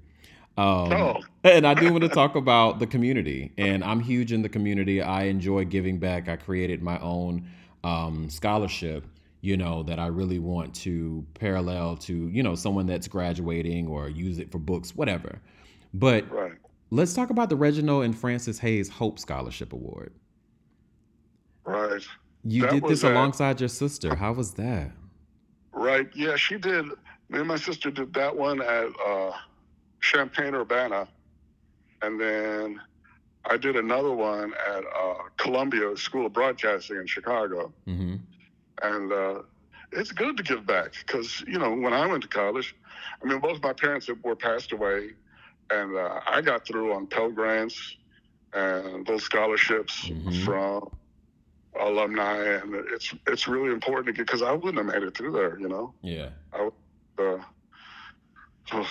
Um, 0.57 0.93
Oh. 0.93 1.21
And 1.45 1.67
I 1.67 1.75
do 1.75 1.91
want 1.93 2.03
to 2.05 2.09
talk 2.09 2.37
about 2.37 2.79
the 2.79 2.87
community, 2.87 3.53
and 3.59 3.85
I'm 3.85 4.01
huge 4.01 4.33
in 4.33 4.41
the 4.41 4.49
community. 4.49 5.03
I 5.03 5.25
enjoy 5.25 5.67
giving 5.67 5.99
back. 5.99 6.27
I 6.27 6.37
created 6.37 6.83
my 6.83 6.99
own 7.01 7.47
um, 7.85 8.31
scholarship, 8.31 9.05
you 9.43 9.59
know, 9.59 9.83
that 9.83 9.99
I 9.99 10.07
really 10.07 10.39
want 10.39 10.75
to 10.77 11.27
parallel 11.35 11.97
to, 11.99 12.29
you 12.29 12.43
know, 12.43 12.55
someone 12.55 12.87
that's 12.87 13.09
graduating 13.09 13.89
or 13.89 14.09
use 14.09 14.39
it 14.39 14.51
for 14.51 14.59
books, 14.59 14.97
whatever. 14.97 15.39
But 15.95 16.29
Right. 16.31 16.53
let's 16.91 17.15
talk 17.15 17.31
about 17.31 17.49
the 17.49 17.57
Reginald 17.57 18.05
and 18.05 18.19
Francis 18.19 18.59
Hayes 18.59 18.89
Hope 18.89 19.19
Scholarship 19.19 19.73
Award. 19.73 20.13
Right. 21.65 22.07
You 22.43 22.63
That 22.63 22.71
did 22.73 22.83
this 22.83 22.91
was 22.91 23.05
at- 23.05 23.13
alongside 23.13 23.61
your 23.61 23.69
sister. 23.69 24.17
How 24.17 24.33
was 24.33 24.55
that? 24.55 24.91
Right. 25.73 26.09
Yeah, 26.15 26.37
she 26.37 26.59
did. 26.59 26.87
Me 27.31 27.39
and 27.39 27.49
my 27.49 27.57
sister 27.57 27.91
did 27.91 28.13
that 28.15 28.37
one 28.37 28.61
at 28.61 28.89
uh, 29.07 29.33
Champaign 30.01 30.55
Urbana, 30.55 31.09
and 32.03 32.21
then 32.21 32.81
I 33.47 33.57
did 33.57 33.77
another 33.77 34.13
one 34.13 34.53
at 34.69 34.85
uh, 34.85 35.15
Columbia 35.39 35.97
School 35.97 36.27
of 36.27 36.33
Broadcasting 36.35 36.97
in 36.97 37.07
Chicago. 37.07 37.73
hmm 37.87 38.17
And 38.83 39.11
uh, 39.13 39.43
it's 39.93 40.13
good 40.13 40.37
to 40.37 40.43
give 40.43 40.67
back 40.67 40.93
because 41.07 41.43
you 41.47 41.59
know 41.59 41.73
when 41.75 41.95
I 41.95 42.07
went 42.07 42.23
to 42.25 42.29
college, 42.29 42.75
I 43.23 43.27
mean 43.27 43.39
both 43.41 43.63
my 43.63 43.73
parents 43.73 44.09
were 44.23 44.37
passed 44.37 44.73
away, 44.73 45.13
and 45.71 45.97
uh, 45.97 46.21
I 46.27 46.41
got 46.41 46.67
through 46.67 46.93
on 46.93 47.07
Pell 47.07 47.31
grants 47.31 47.97
and 48.53 49.07
those 49.07 49.23
scholarships 49.25 50.07
Mhm. 50.07 50.45
from 50.45 50.91
alumni, 51.81 52.39
and 52.39 52.75
it's 52.75 53.13
it's 53.27 53.49
really 53.49 53.73
important 53.73 54.07
to 54.07 54.13
get 54.13 54.27
because 54.27 54.43
I 54.43 54.53
wouldn't 54.53 54.77
have 54.77 54.87
made 54.87 55.03
it 55.07 55.17
through 55.17 55.33
there, 55.33 55.59
you 55.59 55.69
know. 55.69 55.95
Yeah. 56.03 56.31
Uh, 56.53 56.71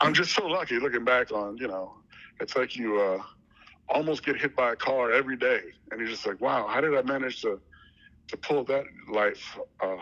I'm 0.00 0.14
just 0.14 0.34
so 0.34 0.46
lucky 0.46 0.78
looking 0.78 1.04
back 1.04 1.30
on, 1.32 1.56
you 1.58 1.68
know, 1.68 1.94
it's 2.40 2.56
like 2.56 2.76
you 2.76 3.00
uh, 3.00 3.22
almost 3.88 4.24
get 4.24 4.40
hit 4.40 4.56
by 4.56 4.72
a 4.72 4.76
car 4.76 5.12
every 5.12 5.36
day, 5.36 5.60
and 5.90 6.00
you're 6.00 6.08
just 6.08 6.26
like, 6.26 6.40
wow, 6.40 6.66
how 6.66 6.80
did 6.80 6.96
I 6.96 7.02
manage 7.02 7.40
to 7.42 7.60
to 8.28 8.36
pull 8.36 8.64
that 8.64 8.84
life 9.08 9.58
uh, 9.82 9.96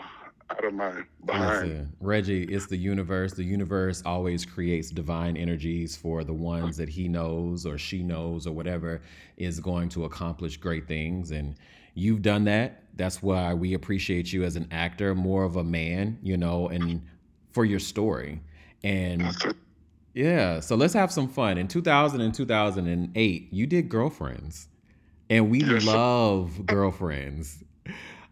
out 0.51 0.65
of 0.65 0.73
my 0.73 1.03
behind? 1.25 1.69
Listen, 1.69 1.93
Reggie, 1.99 2.43
it's 2.43 2.67
the 2.67 2.77
universe. 2.77 3.33
The 3.33 3.43
universe 3.43 4.01
always 4.05 4.45
creates 4.45 4.89
divine 4.89 5.37
energies 5.37 5.95
for 5.95 6.23
the 6.23 6.33
ones 6.33 6.77
that 6.77 6.89
he 6.89 7.07
knows 7.07 7.65
or 7.65 7.77
she 7.77 8.03
knows 8.03 8.45
or 8.45 8.51
whatever 8.51 9.01
is 9.37 9.59
going 9.59 9.89
to 9.89 10.05
accomplish 10.05 10.57
great 10.57 10.87
things. 10.87 11.31
And 11.31 11.55
you've 11.93 12.21
done 12.21 12.43
that. 12.45 12.83
That's 12.95 13.23
why 13.23 13.53
we 13.53 13.73
appreciate 13.73 14.33
you 14.33 14.43
as 14.43 14.55
an 14.55 14.67
actor, 14.71 15.15
more 15.15 15.43
of 15.43 15.55
a 15.55 15.63
man, 15.63 16.19
you 16.21 16.37
know, 16.37 16.67
and 16.67 17.01
for 17.51 17.65
your 17.65 17.79
story. 17.79 18.41
And 18.83 19.23
yeah, 20.13 20.59
so 20.59 20.75
let's 20.75 20.93
have 20.93 21.11
some 21.11 21.29
fun. 21.29 21.57
In 21.57 21.67
2000 21.67 22.19
and 22.21 22.33
2008, 22.33 23.53
you 23.53 23.65
did 23.67 23.87
Girlfriends, 23.89 24.67
and 25.29 25.49
we 25.49 25.59
Yes, 25.59 25.85
love 25.85 26.65
Girlfriends. 26.65 27.63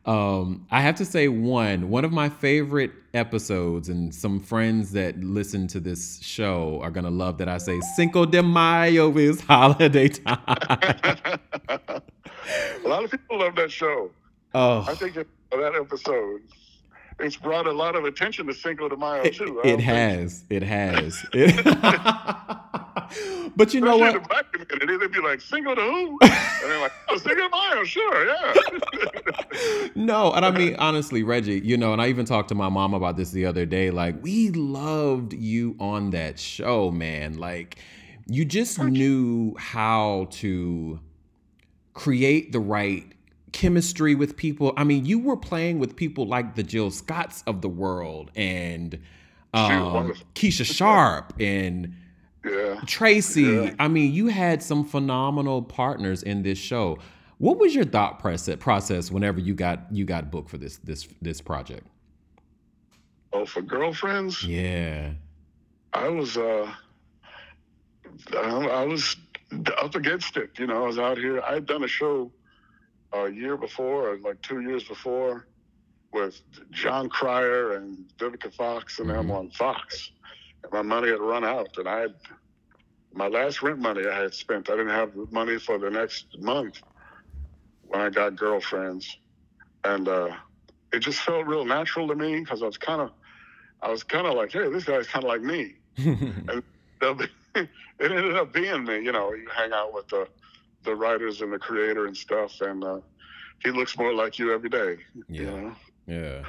Um, 0.05 0.65
I 0.71 0.81
have 0.81 0.95
to 0.95 1.05
say, 1.05 1.27
one 1.27 1.89
one 1.89 2.05
of 2.05 2.11
my 2.11 2.29
favorite 2.29 2.91
episodes, 3.13 3.89
and 3.89 4.13
some 4.13 4.39
friends 4.39 4.91
that 4.93 5.19
listen 5.19 5.67
to 5.67 5.79
this 5.79 6.19
show 6.21 6.79
are 6.81 6.89
gonna 6.89 7.09
love 7.09 7.37
that 7.39 7.49
I 7.49 7.57
say 7.57 7.79
Cinco 7.95 8.25
de 8.25 8.41
Mayo 8.41 9.15
is 9.17 9.41
holiday 9.47 10.07
time. 10.07 10.39
a 10.47 12.01
lot 12.85 13.03
of 13.03 13.11
people 13.11 13.39
love 13.39 13.55
that 13.55 13.71
show. 13.71 14.09
I 14.53 14.57
oh, 14.89 14.95
think 14.95 15.13
that, 15.15 15.27
that 15.51 15.75
episode, 15.75 16.41
it's 17.19 17.35
brought 17.35 17.67
a 17.67 17.71
lot 17.71 17.95
of 17.95 18.05
attention 18.05 18.47
to 18.47 18.53
Cinco 18.53 18.89
de 18.89 18.97
Mayo 18.97 19.23
too. 19.25 19.59
It 19.59 19.77
think- 19.77 19.81
has, 19.81 20.43
it 20.49 20.63
has. 20.63 21.23
but 23.55 23.73
you 23.73 23.81
know 23.81 23.95
Especially 23.95 23.99
what? 23.99 24.13
the 24.13 24.19
black 24.29 24.51
community, 24.53 24.97
they'd 24.97 25.11
be 25.11 25.21
like, 25.21 25.41
Cinco 25.41 25.75
de 25.75 25.81
who? 25.81 26.17
and 26.21 26.31
they're 26.63 26.81
like, 26.81 26.91
oh, 27.09 27.17
Cinco 27.17 27.41
de 27.41 27.49
Mayo, 27.49 27.83
sure, 27.83 28.27
yeah. 28.27 28.53
no, 29.95 30.31
and 30.33 30.45
I 30.45 30.51
mean 30.51 30.75
honestly, 30.77 31.23
Reggie, 31.23 31.59
you 31.59 31.77
know, 31.77 31.93
and 31.93 32.01
I 32.01 32.07
even 32.07 32.25
talked 32.25 32.49
to 32.49 32.55
my 32.55 32.69
mom 32.69 32.93
about 32.93 33.17
this 33.17 33.31
the 33.31 33.45
other 33.45 33.65
day. 33.65 33.91
Like, 33.91 34.21
we 34.21 34.49
loved 34.51 35.33
you 35.33 35.75
on 35.79 36.11
that 36.11 36.39
show, 36.39 36.91
man. 36.91 37.37
Like, 37.37 37.77
you 38.27 38.45
just 38.45 38.79
knew 38.79 39.55
how 39.57 40.27
to 40.31 40.99
create 41.93 42.51
the 42.51 42.59
right 42.59 43.05
chemistry 43.51 44.15
with 44.15 44.35
people. 44.35 44.73
I 44.77 44.83
mean, 44.83 45.05
you 45.05 45.19
were 45.19 45.37
playing 45.37 45.79
with 45.79 45.95
people 45.95 46.25
like 46.25 46.55
the 46.55 46.63
Jill 46.63 46.91
Scotts 46.91 47.43
of 47.47 47.61
the 47.61 47.69
world 47.69 48.31
and 48.35 48.99
um. 49.53 50.13
Keesha 50.35 50.65
Sharp 50.65 51.33
and 51.39 51.95
yeah. 52.45 52.81
Tracy. 52.85 53.41
Yeah. 53.43 53.73
I 53.79 53.87
mean, 53.87 54.13
you 54.13 54.27
had 54.27 54.63
some 54.63 54.85
phenomenal 54.85 55.61
partners 55.61 56.23
in 56.23 56.43
this 56.43 56.57
show. 56.57 56.97
What 57.37 57.57
was 57.57 57.73
your 57.73 57.85
thought 57.85 58.19
process 58.19 58.57
process 58.59 59.11
whenever 59.11 59.39
you 59.39 59.53
got 59.53 59.81
you 59.91 60.05
got 60.05 60.29
booked 60.31 60.49
for 60.49 60.57
this 60.57 60.77
this 60.77 61.07
this 61.21 61.41
project? 61.41 61.87
Oh, 63.31 63.45
for 63.45 63.61
girlfriends, 63.61 64.43
Yeah. 64.43 65.11
I 65.93 66.07
was, 66.07 66.37
uh, 66.37 66.71
I 68.35 68.37
I 68.37 68.85
was 68.85 69.15
up 69.81 69.95
against 69.95 70.37
it. 70.37 70.51
You 70.59 70.67
know, 70.67 70.83
I 70.83 70.87
was 70.87 70.99
out 70.99 71.17
here. 71.17 71.41
I 71.41 71.55
had 71.55 71.65
done 71.65 71.83
a 71.83 71.87
show 71.87 72.31
a 73.13 73.29
year 73.29 73.57
before, 73.57 74.09
or 74.09 74.17
like 74.19 74.41
two 74.41 74.61
years 74.61 74.83
before, 74.83 75.47
with 76.11 76.41
Jon 76.71 77.09
Cryer 77.09 77.73
and 77.73 78.09
Vivica 78.17 78.53
Fox 78.53 78.99
and 78.99 79.09
them 79.09 79.27
Mhm. 79.27 79.35
on 79.37 79.49
Fox. 79.51 80.11
And 80.63 80.71
my 80.73 80.81
money 80.81 81.09
had 81.09 81.19
run 81.19 81.43
out, 81.43 81.77
and 81.77 81.87
I 81.87 81.99
had 82.01 82.15
my 83.13 83.27
last 83.27 83.61
rent 83.61 83.79
money 83.79 84.07
I 84.07 84.15
had 84.21 84.33
spent. 84.33 84.69
I 84.69 84.75
didn't 84.75 84.89
have 84.89 85.15
money 85.31 85.57
for 85.59 85.77
the 85.77 85.89
next 85.89 86.25
month 86.39 86.81
when 87.81 88.01
I 88.01 88.09
got 88.09 88.35
girlfriends, 88.35 89.17
and 89.83 90.07
uh, 90.07 90.35
it 90.91 90.99
just 90.99 91.19
felt 91.21 91.47
real 91.47 91.65
natural 91.65 92.07
to 92.07 92.15
me 92.15 92.39
because 92.39 92.61
I 92.61 92.65
was 92.65 92.77
kind 92.77 93.01
of, 93.01 93.11
I 93.81 93.89
was 93.89 94.03
kind 94.03 94.27
of 94.27 94.33
like, 94.35 94.51
hey, 94.51 94.69
this 94.69 94.83
guy's 94.83 95.07
kind 95.07 95.25
of 95.25 95.29
like 95.29 95.41
me. 95.41 95.75
And 97.01 97.21
it 97.55 98.11
ended 98.11 98.35
up 98.37 98.53
being 98.53 98.83
me. 98.85 99.01
You 99.03 99.11
know, 99.11 99.33
you 99.33 99.47
hang 99.55 99.71
out 99.73 99.93
with 99.93 100.07
the 100.09 100.27
the 100.83 100.95
writers 100.95 101.41
and 101.41 101.51
the 101.51 101.59
creator 101.59 102.05
and 102.05 102.15
stuff, 102.15 102.61
and 102.61 102.83
uh, 102.83 102.99
he 103.63 103.71
looks 103.71 103.97
more 103.97 104.13
like 104.13 104.39
you 104.39 104.53
every 104.53 104.69
day. 104.69 104.97
You 105.27 105.43
yeah. 105.43 105.49
know? 105.49 105.75
Yeah. 106.07 106.43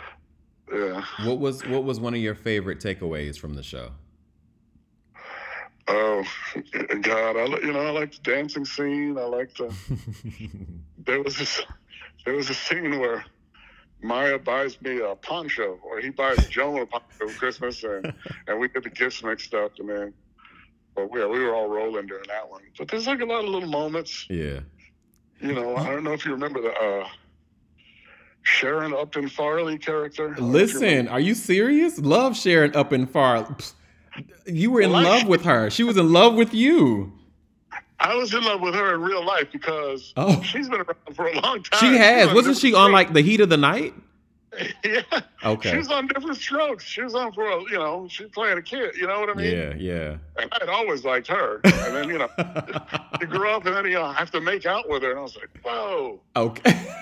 Yeah. 0.72 1.04
What 1.24 1.40
was 1.40 1.66
what 1.66 1.84
was 1.84 1.98
one 1.98 2.14
of 2.14 2.20
your 2.20 2.34
favorite 2.34 2.78
takeaways 2.78 3.38
from 3.38 3.54
the 3.54 3.62
show? 3.62 3.90
Oh 5.88 6.24
God, 7.02 7.36
I 7.36 7.46
you 7.60 7.72
know 7.72 7.80
I 7.80 7.90
like 7.90 8.12
the 8.12 8.20
dancing 8.22 8.64
scene. 8.64 9.18
I 9.18 9.24
like 9.24 9.54
the. 9.54 9.74
there 10.98 11.22
was 11.22 11.36
this, 11.36 11.60
there 12.24 12.34
was 12.34 12.50
a 12.50 12.54
scene 12.54 13.00
where 13.00 13.24
Maya 14.00 14.38
buys 14.38 14.80
me 14.80 15.00
a 15.00 15.16
poncho, 15.16 15.80
or 15.82 16.00
he 16.00 16.10
buys 16.10 16.48
Joan 16.48 16.82
a 16.82 16.86
poncho 16.86 17.06
for 17.18 17.26
Christmas, 17.28 17.82
and 17.82 18.14
and 18.46 18.60
we 18.60 18.68
get 18.68 18.84
the 18.84 18.90
gifts 18.90 19.24
mixed 19.24 19.52
up, 19.54 19.72
and 19.80 19.88
then, 19.88 20.14
but 21.08 21.10
we 21.10 21.38
we 21.38 21.44
were 21.44 21.54
all 21.54 21.68
rolling 21.68 22.06
during 22.06 22.24
that 22.28 22.48
one. 22.48 22.62
But 22.78 22.88
there's 22.88 23.06
like 23.06 23.20
a 23.20 23.24
lot 23.24 23.44
of 23.44 23.50
little 23.50 23.68
moments. 23.68 24.26
yeah. 24.28 24.60
You 25.40 25.54
know, 25.54 25.74
I 25.76 25.86
don't 25.86 26.04
know 26.04 26.12
if 26.12 26.26
you 26.26 26.32
remember 26.32 26.60
the 26.60 26.72
uh, 26.72 27.08
Sharon 28.42 28.92
Upton 28.92 29.28
Farley 29.28 29.78
character. 29.78 30.32
I 30.32 30.34
don't 30.36 30.50
know 30.52 30.58
if 30.58 30.72
you 30.72 30.78
Listen, 30.80 31.08
are 31.08 31.20
you 31.20 31.34
serious? 31.34 31.98
Love 31.98 32.36
Sharon 32.36 32.74
up 32.76 32.92
in 32.92 33.06
far. 33.06 33.56
You 34.46 34.70
were 34.70 34.80
in 34.82 34.92
love 34.92 35.26
with 35.26 35.42
her. 35.44 35.70
She 35.70 35.82
was 35.82 35.96
in 35.96 36.12
love 36.12 36.34
with 36.34 36.52
you. 36.52 37.12
I 37.98 38.14
was 38.16 38.32
in 38.34 38.42
love 38.44 38.60
with 38.60 38.74
her 38.74 38.94
in 38.94 39.00
real 39.02 39.24
life 39.24 39.48
because 39.52 40.12
Oh. 40.16 40.40
she's 40.42 40.68
been 40.68 40.80
around 40.80 41.14
for 41.14 41.26
a 41.28 41.40
long 41.40 41.62
time. 41.62 41.80
She 41.80 41.96
has. 41.98 42.28
on 42.28 42.34
Wasn't 42.34 42.56
she 42.56 42.72
on 42.74 42.92
like 42.92 43.12
the 43.12 43.20
heat 43.22 43.40
of 43.40 43.48
the 43.50 43.56
night? 43.58 43.94
yeah. 44.84 45.02
Okay. 45.44 45.70
She 45.70 45.76
was 45.76 45.90
on 45.90 46.06
Diff'rent 46.08 46.36
Strokes. 46.36 46.84
She 46.84 47.02
was 47.02 47.14
on 47.14 47.32
for 47.32 47.48
a, 47.48 47.60
you 47.62 47.78
know, 47.78 48.08
she's 48.08 48.28
playing 48.28 48.58
a 48.58 48.62
kid. 48.62 48.96
You 48.96 49.06
know 49.06 49.20
what 49.20 49.30
I 49.30 49.34
mean? 49.34 49.52
Yeah, 49.52 49.74
yeah. 49.76 50.16
And 50.38 50.52
I'd 50.60 50.68
always 50.68 51.04
liked 51.04 51.28
her. 51.28 51.60
And 51.90 51.96
then, 51.96 52.08
you 52.08 52.18
know, 52.18 52.28
you 53.20 53.26
grew 53.26 53.48
up 53.48 53.66
and 53.66 53.74
then, 53.74 53.84
you 53.86 53.94
know, 53.94 54.04
I 54.04 54.12
have 54.12 54.30
to 54.32 54.40
make 54.40 54.64
out 54.66 54.88
with 54.88 55.02
her. 55.02 55.10
And 55.10 55.18
I 55.18 55.22
was 55.22 55.36
like, 55.36 55.48
whoa. 55.64 56.20
Okay. 56.36 56.94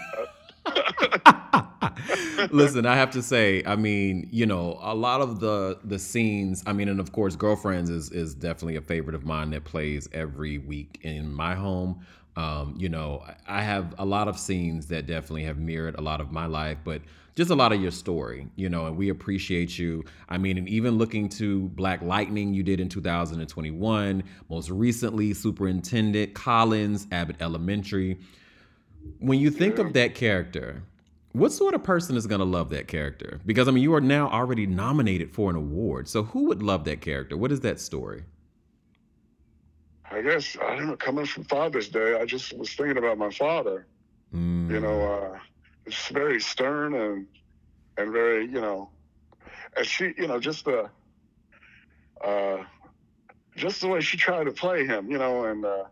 Listen, 2.50 2.87
I 2.87 2.97
have 2.97 3.11
to 3.11 3.23
say, 3.23 3.62
I 3.67 3.76
mean, 3.76 4.28
you 4.31 4.47
know, 4.47 4.78
a 4.81 4.95
lot 4.95 5.21
of 5.21 5.40
the 5.40 5.78
the 5.85 5.99
scenes, 5.99 6.62
I 6.67 6.73
mean, 6.73 6.88
and 6.88 7.00
of 7.00 7.12
course, 7.12 7.37
Girlfriends 7.37 7.90
is 7.90 8.11
is 8.11 8.35
definitely 8.35 8.76
a 8.76 8.81
favorite 8.81 9.14
of 9.14 9.25
mine 9.26 9.50
that 9.50 9.64
plays 9.64 10.09
every 10.12 10.59
week 10.59 11.00
in 11.02 11.33
my 11.33 11.55
home. 11.55 12.00
Um, 12.37 12.76
you 12.78 12.88
know, 12.88 13.25
I 13.47 13.62
have 13.62 13.95
a 13.99 14.05
lot 14.05 14.28
of 14.28 14.38
scenes 14.38 14.87
that 14.87 15.07
definitely 15.07 15.45
have 15.45 15.59
mirrored 15.59 15.97
a 15.97 16.00
lot 16.00 16.21
of 16.21 16.31
my 16.31 16.47
life, 16.47 16.78
but 16.85 17.02
just 17.38 17.50
a 17.50 17.54
lot 17.54 17.73
of 17.73 17.80
your 17.80 17.90
story, 17.90 18.49
you 18.57 18.68
know, 18.68 18.87
and 18.87 18.97
we 18.97 19.09
appreciate 19.09 19.78
you. 19.78 20.04
I 20.28 20.37
mean, 20.37 20.59
and 20.59 20.68
even 20.68 20.99
looking 20.99 21.28
to 21.30 21.68
Black 21.71 22.02
Lightning 22.02 22.52
you 22.52 22.62
did 22.62 22.80
in 22.80 22.88
2021, 22.90 24.23
most 24.50 24.71
recently 24.71 25.33
Superintendent 25.33 26.35
Collins, 26.35 27.07
Abbott 27.11 27.37
Elementary 27.40 28.18
when 29.21 29.38
you 29.38 29.50
think 29.50 29.78
of 29.78 29.92
that 29.95 30.14
character, 30.14 30.83
what 31.33 31.52
sort 31.52 31.75
of 31.75 31.83
person 31.83 32.16
is 32.16 32.26
going 32.26 32.40
to 32.40 32.45
love 32.45 32.71
that 32.71 32.88
character? 32.88 33.40
Because 33.47 33.68
I 33.68 33.71
mean, 33.71 33.83
you 33.83 33.95
are 33.95 34.00
now 34.00 34.28
already 34.28 34.66
nominated 34.66 35.33
for 35.33 35.50
an 35.50 35.57
award. 35.57 36.09
So 36.09 36.23
who 36.23 36.47
would 36.47 36.62
love 36.62 36.85
that 36.85 37.00
character? 37.00 37.37
What 37.37 37.52
is 37.52 37.61
that 37.61 37.80
story? 37.80 38.25
I 40.11 40.23
guess, 40.23 40.57
I 40.62 40.76
don't 40.76 40.87
know, 40.87 40.97
coming 40.97 41.26
from 41.26 41.45
Father's 41.45 41.88
Day, 41.88 42.18
I 42.18 42.25
just 42.25 42.57
was 42.57 42.73
thinking 42.73 42.97
about 42.97 43.18
my 43.18 43.30
father. 43.30 43.87
Mm, 44.35 44.71
You 44.71 44.80
know, 44.80 45.00
uh, 45.00 45.38
it's 45.57 45.57
very 46.12 46.40
stern 46.40 46.95
and, 46.95 47.26
and 47.97 48.12
very, 48.12 48.45
you 48.47 48.61
know, 48.61 48.90
and 49.76 49.87
she, 49.87 50.12
you 50.16 50.26
know, 50.26 50.38
just 50.40 50.64
the, 50.64 50.88
uh, 52.25 52.59
just 53.57 53.80
the 53.80 53.88
way 53.88 54.00
she 54.00 54.16
tried 54.16 54.45
to 54.45 54.52
play 54.52 54.87
him, 54.87 55.11
you 55.11 55.18
know, 55.18 55.45
and, 55.45 55.64
uh, 55.64 55.85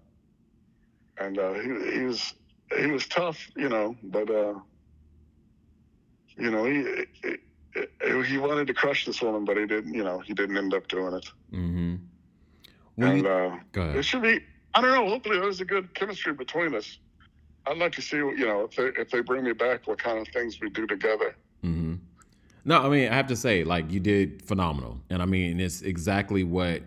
and, 1.19 1.39
uh, 1.39 1.55
he, 1.55 1.99
he 1.99 2.01
was, 2.03 2.35
he 2.79 2.87
was 2.87 3.07
tough, 3.07 3.51
you 3.57 3.69
know, 3.69 3.97
but, 4.03 4.31
uh, 4.31 4.55
you 6.37 6.51
know, 6.51 6.65
he, 6.65 7.07
he, 7.23 8.23
he 8.25 8.39
wanted 8.39 8.67
to 8.67 8.75
crush 8.75 9.07
this 9.07 9.21
woman, 9.23 9.45
but 9.45 9.57
he 9.57 9.67
didn't, 9.67 9.95
you 9.95 10.05
know, 10.05 10.21
he 10.21 10.35
didn't 10.35 10.57
end 10.57 10.75
up 10.75 10.89
doing 10.89 11.15
it. 11.15 11.27
mm-hmm. 11.53 11.97
And, 12.99 13.27
uh, 13.27 13.57
go 13.73 13.91
it 13.91 14.05
should 14.05 14.23
be. 14.23 14.41
I 14.75 14.81
don't 14.81 14.93
know. 14.93 15.09
Hopefully, 15.09 15.39
there's 15.39 15.61
a 15.61 15.65
good 15.65 15.95
chemistry 15.95 16.33
between 16.33 16.75
us. 16.75 16.99
I'd 17.67 17.79
like 17.79 17.93
to 17.93 18.03
see, 18.03 18.19
you 18.19 18.47
know, 18.47 18.65
if 18.71 18.77
they 18.77 19.01
if 19.01 19.11
they 19.11 19.21
bring 19.21 19.45
me 19.45 19.53
back, 19.53 19.87
what 19.87 19.99
kind 19.99 20.19
of 20.19 20.29
things 20.33 20.61
we 20.61 20.71
do 20.71 20.87
together. 20.87 21.35
hmm 21.63 21.95
No, 22.65 22.83
I 22.83 22.89
mean, 22.89 23.09
I 23.09 23.15
have 23.15 23.27
to 23.29 23.37
say, 23.37 23.65
like, 23.65 23.91
you 23.91 24.01
did 24.01 24.43
phenomenal. 24.43 25.01
And 25.11 25.21
I 25.23 25.27
mean, 25.27 25.61
it's 25.61 25.83
exactly 25.83 26.45
what 26.45 26.83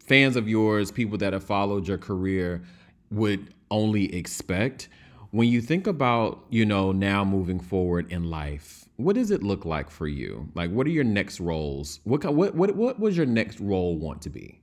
fans 0.00 0.36
of 0.36 0.48
yours, 0.48 0.90
people 0.90 1.18
that 1.18 1.32
have 1.32 1.44
followed 1.44 1.86
your 1.86 1.98
career, 1.98 2.62
would 3.10 3.54
only 3.70 4.14
expect. 4.14 4.88
When 5.30 5.48
you 5.48 5.60
think 5.60 5.86
about, 5.86 6.44
you 6.48 6.64
know, 6.64 6.90
now 6.90 7.24
moving 7.24 7.60
forward 7.60 8.10
in 8.10 8.24
life, 8.30 8.86
what 8.96 9.14
does 9.14 9.30
it 9.30 9.42
look 9.42 9.64
like 9.64 9.90
for 9.90 10.08
you? 10.08 10.48
Like, 10.54 10.70
what 10.70 10.86
are 10.86 10.90
your 10.90 11.04
next 11.04 11.38
roles? 11.38 12.00
What 12.04 12.24
what 12.24 12.54
what 12.54 12.74
what 12.74 12.98
was 12.98 13.16
your 13.16 13.26
next 13.26 13.60
role 13.60 13.96
want 13.96 14.22
to 14.22 14.30
be? 14.30 14.60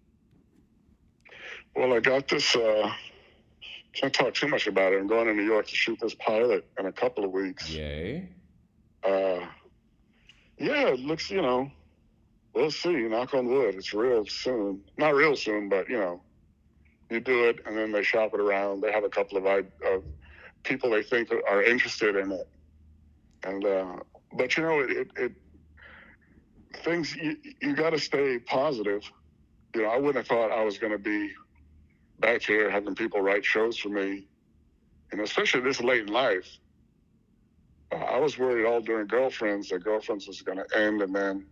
Well, 1.75 1.93
I 1.93 1.99
got 1.99 2.27
this. 2.27 2.55
Uh, 2.55 2.91
can't 3.95 4.13
talk 4.13 4.34
too 4.34 4.47
much 4.47 4.67
about 4.67 4.93
it. 4.93 4.99
I'm 4.99 5.08
going 5.08 5.27
to 5.27 5.34
New 5.34 5.43
York 5.43 5.67
to 5.67 5.75
shoot 5.75 5.97
this 6.01 6.13
pilot 6.13 6.67
in 6.77 6.86
a 6.86 6.91
couple 6.91 7.23
of 7.23 7.31
weeks. 7.31 7.69
Yay! 7.69 8.29
Uh, 9.03 9.39
yeah, 10.58 10.89
it 10.89 10.99
looks. 10.99 11.31
You 11.31 11.41
know, 11.41 11.71
we'll 12.53 12.71
see. 12.71 12.93
Knock 12.93 13.34
on 13.34 13.47
wood. 13.47 13.75
It's 13.75 13.93
real 13.93 14.25
soon. 14.25 14.81
Not 14.97 15.15
real 15.15 15.36
soon, 15.36 15.69
but 15.69 15.89
you 15.89 15.97
know, 15.97 16.21
you 17.10 17.19
do 17.19 17.45
it, 17.45 17.60
and 17.65 17.77
then 17.77 17.91
they 17.91 18.03
shop 18.03 18.34
it 18.34 18.39
around. 18.39 18.81
They 18.81 18.91
have 18.91 19.03
a 19.03 19.10
couple 19.10 19.38
of, 19.38 19.65
people 20.63 20.89
they 20.89 21.03
think 21.03 21.31
are 21.31 21.63
interested 21.63 22.15
in 22.15 22.31
it, 22.31 22.47
and 23.43 23.65
uh, 23.65 23.95
but 24.34 24.58
you 24.58 24.63
know, 24.63 24.79
it, 24.79 24.91
it, 24.91 25.12
it 25.15 25.31
things 26.84 27.15
you, 27.15 27.38
you 27.62 27.75
got 27.75 27.91
to 27.91 27.99
stay 27.99 28.39
positive. 28.39 29.03
You 29.73 29.84
know, 29.84 29.89
I 29.89 29.97
wouldn't 29.97 30.15
have 30.15 30.27
thought 30.27 30.51
I 30.51 30.63
was 30.63 30.77
going 30.77 30.91
to 30.91 30.97
be 30.97 31.31
back 32.19 32.41
here 32.41 32.69
having 32.69 32.95
people 32.95 33.21
write 33.21 33.45
shows 33.45 33.78
for 33.78 33.89
me, 33.89 34.28
and 35.12 35.21
especially 35.21 35.62
this 35.62 35.82
late 35.82 36.01
in 36.01 36.13
life. 36.13 36.47
Uh, 37.91 37.97
I 37.97 38.17
was 38.17 38.38
worried 38.38 38.65
all 38.65 38.82
during 38.82 39.08
Girlfriends 39.08 39.69
that 39.69 39.84
Girlfriends 39.84 40.28
was 40.28 40.41
going 40.41 40.58
to 40.58 40.78
end, 40.78 41.01
and 41.01 41.15
then 41.15 41.45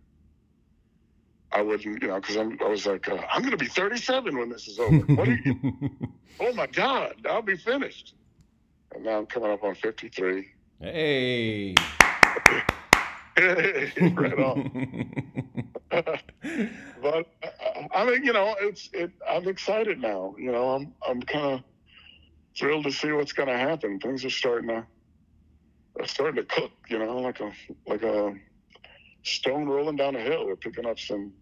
I 1.52 1.62
wouldn't, 1.62 2.02
you 2.02 2.08
know, 2.08 2.20
because 2.20 2.36
I 2.36 2.68
was 2.68 2.86
like, 2.86 3.08
uh, 3.08 3.18
I'm 3.32 3.42
going 3.42 3.52
to 3.52 3.56
be 3.56 3.66
37 3.66 4.36
when 4.36 4.48
this 4.48 4.66
is 4.66 4.78
over. 4.80 4.98
What 4.98 5.28
are 5.28 5.38
you? 5.44 5.54
oh 6.40 6.52
my 6.52 6.66
God, 6.66 7.14
I'll 7.28 7.42
be 7.42 7.56
finished. 7.56 8.14
And 8.92 9.04
now 9.04 9.18
I'm 9.18 9.26
coming 9.26 9.50
up 9.50 9.62
on 9.62 9.74
53. 9.74 10.48
hey! 10.80 11.74
right 14.16 14.38
on. 14.38 15.12
but 15.90 17.26
uh, 17.42 17.86
I 17.94 18.04
mean, 18.04 18.24
you 18.24 18.32
know, 18.32 18.54
it's 18.60 18.90
it. 18.92 19.10
I'm 19.28 19.48
excited 19.48 20.00
now. 20.00 20.34
You 20.38 20.52
know, 20.52 20.70
I'm 20.70 20.94
I'm 21.06 21.20
kind 21.22 21.54
of 21.54 21.62
thrilled 22.56 22.84
to 22.84 22.92
see 22.92 23.10
what's 23.12 23.32
going 23.32 23.48
to 23.48 23.56
happen. 23.56 23.98
Things 23.98 24.24
are 24.24 24.30
starting 24.30 24.68
to 24.68 24.86
are 26.00 26.06
starting 26.06 26.36
to 26.36 26.44
cook. 26.44 26.70
You 26.88 26.98
know, 26.98 27.16
like 27.18 27.40
a 27.40 27.52
like 27.86 28.02
a 28.02 28.34
stone 29.24 29.66
rolling 29.68 29.96
down 29.96 30.16
a 30.16 30.20
hill. 30.20 30.46
We're 30.46 30.56
picking 30.56 30.86
up 30.86 30.98
some 30.98 31.32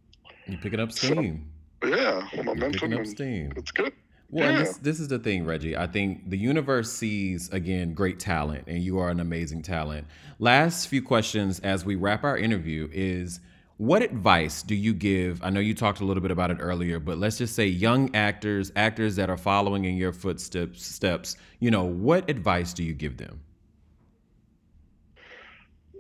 You're 0.46 0.61
picking 0.61 0.81
up 0.81 0.92
steam. 0.92 1.50
yeah 1.85 2.26
You're 2.33 2.44
momentum. 2.44 2.72
picking 2.72 2.94
up 2.94 3.07
steam. 3.07 3.52
it's 3.57 3.70
good. 3.70 3.92
Well, 4.33 4.51
Yeah. 4.51 4.59
this 4.61 4.79
this 4.79 5.01
is 5.01 5.09
the 5.09 5.18
thing, 5.21 5.45
Reggie. 5.47 5.77
I 5.77 5.87
think 5.87 6.31
the 6.31 6.38
universe 6.38 6.92
sees 6.92 7.51
again 7.51 7.95
great 7.95 8.18
talent, 8.18 8.64
and 8.66 8.83
you 8.83 8.99
are 8.99 9.11
an 9.11 9.21
amazing 9.21 9.62
talent. 9.62 10.07
Last 10.40 10.88
few 10.88 11.03
questions 11.03 11.61
as 11.61 11.85
we 11.85 11.97
wrap 11.97 12.25
our 12.25 12.38
interview 12.38 12.88
is 12.92 13.40
what 13.79 14.03
advice 14.03 14.62
do 14.62 14.75
you 14.75 14.95
give? 14.95 15.42
I 15.45 15.51
know 15.51 15.61
you 15.61 15.75
talked 15.75 16.01
a 16.01 16.07
little 16.07 16.23
bit 16.23 16.31
about 16.31 16.51
it 16.51 16.59
earlier, 16.61 17.01
but 17.01 17.18
let's 17.18 17.38
just 17.38 17.55
say 17.55 17.66
young 17.66 18.14
actors, 18.16 18.73
actors 18.77 19.16
that 19.16 19.31
are 19.31 19.37
following 19.37 19.85
in 19.85 19.97
your 19.97 20.12
footsteps, 20.12 20.85
steps, 20.85 21.37
you 21.61 21.71
know, 21.71 21.85
what 21.85 22.31
advice 22.31 22.73
do 22.73 22.85
you 22.85 22.95
give 22.95 23.18
them? 23.18 23.40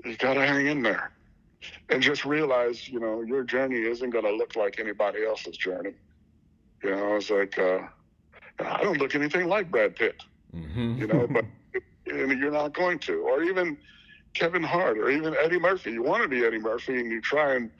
you 0.04 0.16
got 0.16 0.34
to 0.34 0.46
hang 0.46 0.66
in 0.66 0.82
there 0.82 1.12
and 1.90 2.02
just 2.02 2.24
realize, 2.24 2.88
you 2.88 2.98
know, 3.00 3.22
your 3.22 3.44
journey 3.44 3.82
isn't 3.82 4.10
going 4.10 4.24
to 4.24 4.32
look 4.32 4.56
like 4.56 4.80
anybody 4.80 5.24
else's 5.24 5.56
journey. 5.56 5.92
You 6.82 6.90
know, 6.90 7.16
it's 7.16 7.30
like, 7.30 7.58
uh, 7.58 7.80
I 8.66 8.82
don't 8.82 8.98
look 8.98 9.14
anything 9.14 9.48
like 9.48 9.70
Brad 9.70 9.96
Pitt, 9.96 10.22
Mm-hmm. 10.54 11.00
you 11.00 11.06
know, 11.06 11.26
but 11.26 11.44
and 12.06 12.38
you're 12.38 12.50
not 12.50 12.74
going 12.74 12.98
to. 13.00 13.20
Or 13.22 13.42
even 13.42 13.78
Kevin 14.34 14.62
Hart 14.62 14.98
or 14.98 15.10
even 15.10 15.34
Eddie 15.42 15.58
Murphy. 15.58 15.92
You 15.92 16.02
want 16.02 16.22
to 16.22 16.28
be 16.28 16.44
Eddie 16.44 16.58
Murphy 16.58 16.98
and 17.00 17.10
you 17.10 17.20
try 17.20 17.54
and 17.54 17.70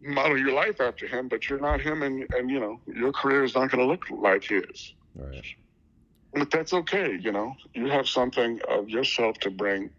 model 0.00 0.38
your 0.38 0.52
life 0.52 0.80
after 0.80 1.06
him, 1.06 1.28
but 1.28 1.48
you're 1.48 1.60
not 1.60 1.80
him 1.80 2.02
and, 2.02 2.26
and 2.32 2.50
you 2.50 2.60
know, 2.60 2.80
your 2.86 3.12
career 3.12 3.44
is 3.44 3.54
not 3.54 3.70
going 3.70 3.80
to 3.80 3.86
look 3.86 4.04
like 4.10 4.44
his. 4.44 4.94
right. 5.14 5.44
But 6.32 6.50
that's 6.50 6.72
okay, 6.72 7.18
you 7.20 7.32
know. 7.32 7.54
You 7.74 7.86
have 7.86 8.08
something 8.08 8.60
of 8.68 8.88
yourself 8.88 9.38
to 9.40 9.50
bring, 9.50 9.90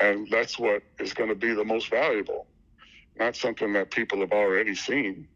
and 0.00 0.28
that's 0.30 0.58
what 0.58 0.82
is 1.00 1.12
going 1.12 1.28
to 1.28 1.34
be 1.34 1.52
the 1.52 1.64
most 1.64 1.90
valuable. 1.90 2.46
Not 3.18 3.36
something 3.36 3.72
that 3.74 3.90
people 3.90 4.20
have 4.20 4.32
already 4.32 4.74
seen. 4.74 5.28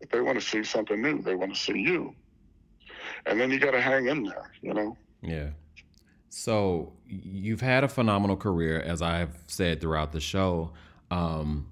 But 0.00 0.10
they 0.10 0.20
want 0.20 0.40
to 0.40 0.44
see 0.44 0.64
something 0.64 1.00
new. 1.00 1.22
They 1.22 1.34
want 1.34 1.54
to 1.54 1.60
see 1.60 1.78
you. 1.78 2.14
And 3.26 3.40
then 3.40 3.50
you 3.50 3.58
got 3.58 3.72
to 3.72 3.80
hang 3.80 4.06
in 4.06 4.24
there, 4.24 4.52
you 4.60 4.74
know. 4.74 4.96
Yeah. 5.22 5.50
So 6.28 6.92
you've 7.06 7.60
had 7.60 7.84
a 7.84 7.88
phenomenal 7.88 8.36
career, 8.36 8.80
as 8.80 9.00
I've 9.02 9.38
said 9.46 9.80
throughout 9.80 10.12
the 10.12 10.20
show. 10.20 10.72
Um, 11.10 11.68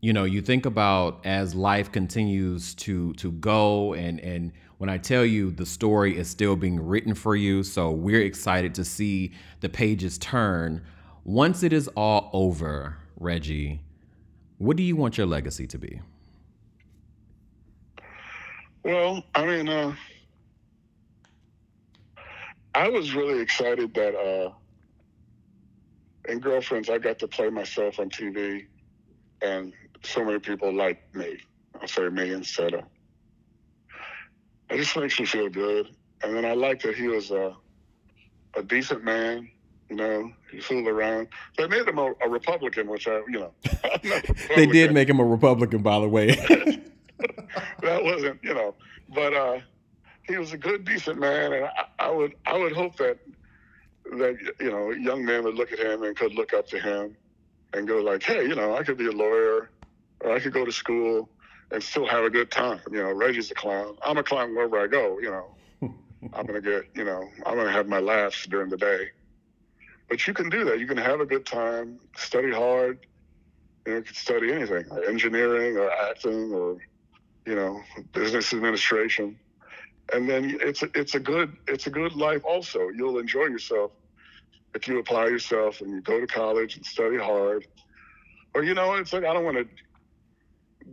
you 0.00 0.12
know, 0.12 0.24
you 0.24 0.40
think 0.40 0.66
about 0.66 1.24
as 1.24 1.54
life 1.54 1.90
continues 1.90 2.74
to 2.74 3.14
to 3.14 3.32
go 3.32 3.94
and 3.94 4.20
and 4.20 4.52
when 4.78 4.90
I 4.90 4.98
tell 4.98 5.24
you 5.24 5.50
the 5.50 5.64
story 5.64 6.16
is 6.18 6.28
still 6.28 6.56
being 6.56 6.78
written 6.78 7.14
for 7.14 7.34
you, 7.34 7.62
so 7.62 7.90
we're 7.90 8.20
excited 8.20 8.74
to 8.74 8.84
see 8.84 9.32
the 9.60 9.68
pages 9.68 10.18
turn. 10.18 10.82
Once 11.24 11.62
it 11.62 11.72
is 11.72 11.88
all 11.96 12.28
over, 12.32 12.98
Reggie, 13.18 13.80
what 14.58 14.76
do 14.76 14.82
you 14.82 14.94
want 14.94 15.16
your 15.16 15.26
legacy 15.26 15.66
to 15.68 15.78
be? 15.78 16.00
Well, 18.82 19.24
I 19.34 19.46
mean, 19.46 19.68
uh, 19.68 19.94
I 22.74 22.88
was 22.88 23.14
really 23.14 23.40
excited 23.40 23.94
that 23.94 24.14
uh, 24.14 24.52
in 26.28 26.40
Girlfriends, 26.40 26.90
I 26.90 26.98
got 26.98 27.18
to 27.20 27.28
play 27.28 27.48
myself 27.50 27.98
on 28.00 28.10
TV, 28.10 28.66
and 29.42 29.72
so 30.02 30.24
many 30.24 30.38
people 30.40 30.72
liked 30.72 31.14
me. 31.14 31.38
I'll 31.80 31.88
say 31.88 32.08
me 32.08 32.32
instead 32.32 32.74
of. 32.74 32.84
It 34.70 34.78
just 34.78 34.96
makes 34.96 35.18
me 35.20 35.26
feel 35.26 35.48
good. 35.48 35.94
And 36.22 36.34
then 36.34 36.44
I 36.44 36.54
like 36.54 36.82
that 36.82 36.96
he 36.96 37.08
was 37.08 37.30
a, 37.30 37.54
a 38.54 38.62
decent 38.62 39.04
man. 39.04 39.50
You 39.90 39.96
know, 39.96 40.32
he 40.50 40.60
fooled 40.60 40.88
around. 40.88 41.28
They 41.58 41.68
made 41.68 41.86
him 41.86 41.98
a, 41.98 42.12
a 42.22 42.28
Republican, 42.28 42.88
which 42.88 43.06
I, 43.06 43.18
you 43.28 43.40
know, 43.40 43.52
they 44.56 44.66
did 44.66 44.94
make 44.94 45.08
him 45.08 45.20
a 45.20 45.24
Republican, 45.24 45.82
by 45.82 46.00
the 46.00 46.08
way. 46.08 46.28
that 47.82 48.02
wasn't, 48.02 48.42
you 48.42 48.54
know, 48.54 48.74
but 49.14 49.34
uh, 49.34 49.58
he 50.26 50.36
was 50.36 50.52
a 50.52 50.58
good, 50.58 50.84
decent 50.84 51.18
man, 51.18 51.52
and 51.52 51.64
I, 51.66 51.84
I 51.98 52.10
would, 52.10 52.34
I 52.46 52.56
would 52.56 52.72
hope 52.72 52.96
that 52.96 53.18
that 54.18 54.36
you 54.60 54.70
know, 54.70 54.90
young 54.90 55.24
men 55.24 55.44
would 55.44 55.54
look 55.54 55.72
at 55.72 55.78
him 55.78 56.02
and 56.02 56.16
could 56.16 56.34
look 56.34 56.52
up 56.52 56.68
to 56.68 56.78
him 56.78 57.16
and 57.72 57.88
go 57.88 58.00
like, 58.00 58.22
hey, 58.22 58.46
you 58.46 58.54
know, 58.54 58.76
I 58.76 58.82
could 58.82 58.98
be 58.98 59.06
a 59.06 59.12
lawyer, 59.12 59.70
or 60.20 60.32
I 60.32 60.40
could 60.40 60.52
go 60.52 60.64
to 60.64 60.72
school 60.72 61.28
and 61.70 61.82
still 61.82 62.06
have 62.06 62.24
a 62.24 62.30
good 62.30 62.50
time. 62.50 62.80
You 62.90 63.02
know, 63.02 63.12
Reggie's 63.12 63.50
a 63.50 63.54
clown. 63.54 63.96
I'm 64.04 64.18
a 64.18 64.22
clown 64.22 64.54
wherever 64.54 64.78
I 64.78 64.86
go. 64.86 65.18
You 65.18 65.30
know, 65.30 65.54
I'm 66.32 66.46
gonna 66.46 66.60
get, 66.60 66.84
you 66.94 67.04
know, 67.04 67.28
I'm 67.44 67.56
gonna 67.56 67.72
have 67.72 67.88
my 67.88 68.00
laughs 68.00 68.46
during 68.46 68.70
the 68.70 68.76
day. 68.76 69.08
But 70.08 70.26
you 70.26 70.34
can 70.34 70.50
do 70.50 70.64
that. 70.66 70.78
You 70.78 70.86
can 70.86 70.98
have 70.98 71.20
a 71.20 71.26
good 71.26 71.46
time, 71.46 71.98
study 72.16 72.52
hard. 72.52 73.06
You 73.86 73.92
know, 73.92 73.98
you 73.98 74.04
can 74.04 74.14
study 74.14 74.52
anything, 74.52 74.84
engineering 75.06 75.76
or 75.76 75.90
acting 75.90 76.52
or, 76.52 76.78
you 77.46 77.54
know, 77.54 77.80
business 78.12 78.52
administration 78.52 79.38
and 80.12 80.28
then 80.28 80.58
it's 80.60 80.82
a, 80.82 80.88
it's 80.94 81.14
a 81.14 81.20
good 81.20 81.56
it's 81.66 81.86
a 81.86 81.90
good 81.90 82.14
life 82.14 82.42
also. 82.44 82.88
You'll 82.90 83.18
enjoy 83.18 83.44
yourself 83.44 83.92
if 84.74 84.88
you 84.88 84.98
apply 84.98 85.26
yourself 85.26 85.80
and 85.80 85.90
you 85.90 86.00
go 86.00 86.20
to 86.20 86.26
college 86.26 86.76
and 86.76 86.84
study 86.84 87.16
hard. 87.16 87.66
Or 88.54 88.62
you 88.62 88.74
know 88.74 88.94
it's 88.94 89.12
like 89.12 89.24
i 89.24 89.32
don't 89.32 89.44
want 89.44 89.56
to 89.56 89.66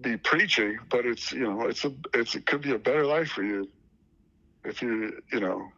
be 0.01 0.17
preachy 0.17 0.77
but 0.89 1.05
it's 1.05 1.31
you 1.31 1.41
know 1.41 1.67
it's 1.67 1.85
a 1.85 1.93
it's 2.13 2.33
it 2.35 2.45
could 2.45 2.61
be 2.61 2.71
a 2.71 2.79
better 2.79 3.05
life 3.05 3.29
for 3.29 3.43
you 3.43 3.69
if 4.63 4.81
you 4.81 5.21
you 5.31 5.39
know 5.39 5.69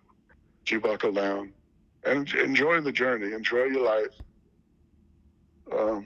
if 0.66 0.72
you 0.72 0.80
buckle 0.80 1.12
down 1.12 1.52
and 2.06 2.32
enjoy 2.36 2.80
the 2.80 2.92
journey 2.92 3.34
enjoy 3.34 3.64
your 3.64 3.84
life. 3.84 4.16
Um, 5.72 6.06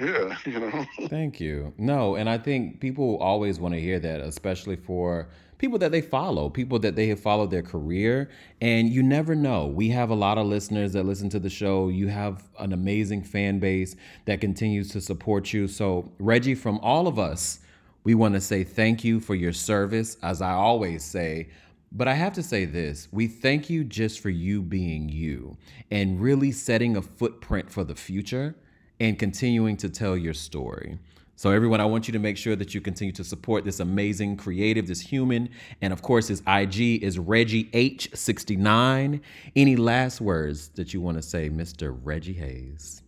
yeah 0.00 0.36
you 0.46 0.60
know. 0.60 0.86
Thank 1.08 1.40
you. 1.40 1.72
No 1.78 2.14
and 2.14 2.28
i 2.28 2.38
think 2.38 2.80
people 2.80 3.16
always 3.18 3.58
want 3.58 3.74
to 3.74 3.80
hear 3.80 3.98
that 3.98 4.20
especially 4.20 4.76
for 4.76 5.28
people 5.58 5.78
that 5.78 5.92
they 5.92 6.00
follow, 6.00 6.48
people 6.48 6.78
that 6.78 6.96
they 6.96 7.08
have 7.08 7.20
followed 7.20 7.50
their 7.50 7.62
career. 7.62 8.30
And 8.60 8.88
you 8.88 9.02
never 9.02 9.34
know. 9.34 9.66
We 9.66 9.88
have 9.90 10.10
a 10.10 10.14
lot 10.14 10.38
of 10.38 10.46
listeners 10.46 10.92
that 10.94 11.04
listen 11.04 11.28
to 11.30 11.38
the 11.38 11.50
show. 11.50 11.88
You 11.88 12.08
have 12.08 12.48
an 12.58 12.72
amazing 12.72 13.24
fan 13.24 13.58
base 13.58 13.96
that 14.24 14.40
continues 14.40 14.90
to 14.90 15.00
support 15.00 15.52
you. 15.52 15.68
So, 15.68 16.10
Reggie, 16.18 16.54
from 16.54 16.78
all 16.78 17.06
of 17.06 17.18
us, 17.18 17.60
we 18.04 18.14
want 18.14 18.34
to 18.34 18.40
say 18.40 18.64
thank 18.64 19.04
you 19.04 19.20
for 19.20 19.34
your 19.34 19.52
service. 19.52 20.16
As 20.22 20.40
I 20.40 20.52
always 20.52 21.04
say, 21.04 21.48
but 21.90 22.06
I 22.06 22.14
have 22.14 22.34
to 22.34 22.42
say 22.42 22.64
this 22.64 23.08
we 23.12 23.26
thank 23.26 23.70
you 23.70 23.84
just 23.84 24.20
for 24.20 24.30
you 24.30 24.62
being 24.62 25.08
you 25.08 25.56
and 25.90 26.20
really 26.20 26.52
setting 26.52 26.96
a 26.96 27.02
footprint 27.02 27.70
for 27.70 27.84
the 27.84 27.94
future 27.94 28.54
and 29.00 29.18
continuing 29.18 29.76
to 29.78 29.88
tell 29.88 30.16
your 30.16 30.34
story. 30.34 30.98
So, 31.38 31.52
everyone, 31.52 31.80
I 31.80 31.84
want 31.84 32.08
you 32.08 32.12
to 32.14 32.18
make 32.18 32.36
sure 32.36 32.56
that 32.56 32.74
you 32.74 32.80
continue 32.80 33.12
to 33.12 33.22
support 33.22 33.64
this 33.64 33.78
amazing 33.78 34.38
creative, 34.38 34.88
this 34.88 35.00
human. 35.00 35.50
And 35.80 35.92
of 35.92 36.02
course, 36.02 36.26
his 36.26 36.42
IG 36.48 37.00
is 37.00 37.16
Reggie 37.16 37.66
H69. 37.66 39.20
Any 39.54 39.76
last 39.76 40.20
words 40.20 40.70
that 40.70 40.92
you 40.92 41.00
want 41.00 41.16
to 41.16 41.22
say, 41.22 41.48
Mr. 41.48 41.96
Reggie 42.02 42.32
Hayes? 42.32 43.04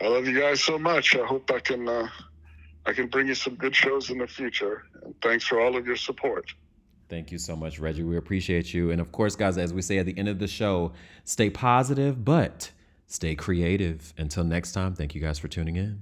I 0.00 0.06
love 0.06 0.26
you 0.26 0.40
guys 0.40 0.62
so 0.62 0.78
much. 0.78 1.14
I 1.14 1.26
hope 1.26 1.50
I 1.50 1.60
can 1.60 1.86
uh, 1.86 2.08
I 2.86 2.94
can 2.94 3.08
bring 3.08 3.28
you 3.28 3.34
some 3.34 3.56
good 3.56 3.76
shows 3.76 4.08
in 4.08 4.16
the 4.16 4.26
future. 4.26 4.84
And 5.02 5.14
thanks 5.20 5.44
for 5.44 5.60
all 5.60 5.76
of 5.76 5.86
your 5.86 5.96
support. 5.96 6.54
Thank 7.10 7.30
you 7.30 7.36
so 7.36 7.54
much, 7.54 7.78
Reggie. 7.78 8.02
We 8.02 8.16
appreciate 8.16 8.72
you. 8.72 8.90
And 8.90 8.98
of 8.98 9.12
course, 9.12 9.36
guys, 9.36 9.58
as 9.58 9.74
we 9.74 9.82
say 9.82 9.98
at 9.98 10.06
the 10.06 10.16
end 10.16 10.30
of 10.30 10.38
the 10.38 10.48
show, 10.48 10.94
stay 11.24 11.50
positive, 11.50 12.24
but 12.24 12.70
stay 13.06 13.34
creative. 13.34 14.14
Until 14.16 14.44
next 14.44 14.72
time, 14.72 14.94
thank 14.94 15.14
you 15.14 15.20
guys 15.20 15.38
for 15.38 15.48
tuning 15.48 15.76
in. 15.76 16.00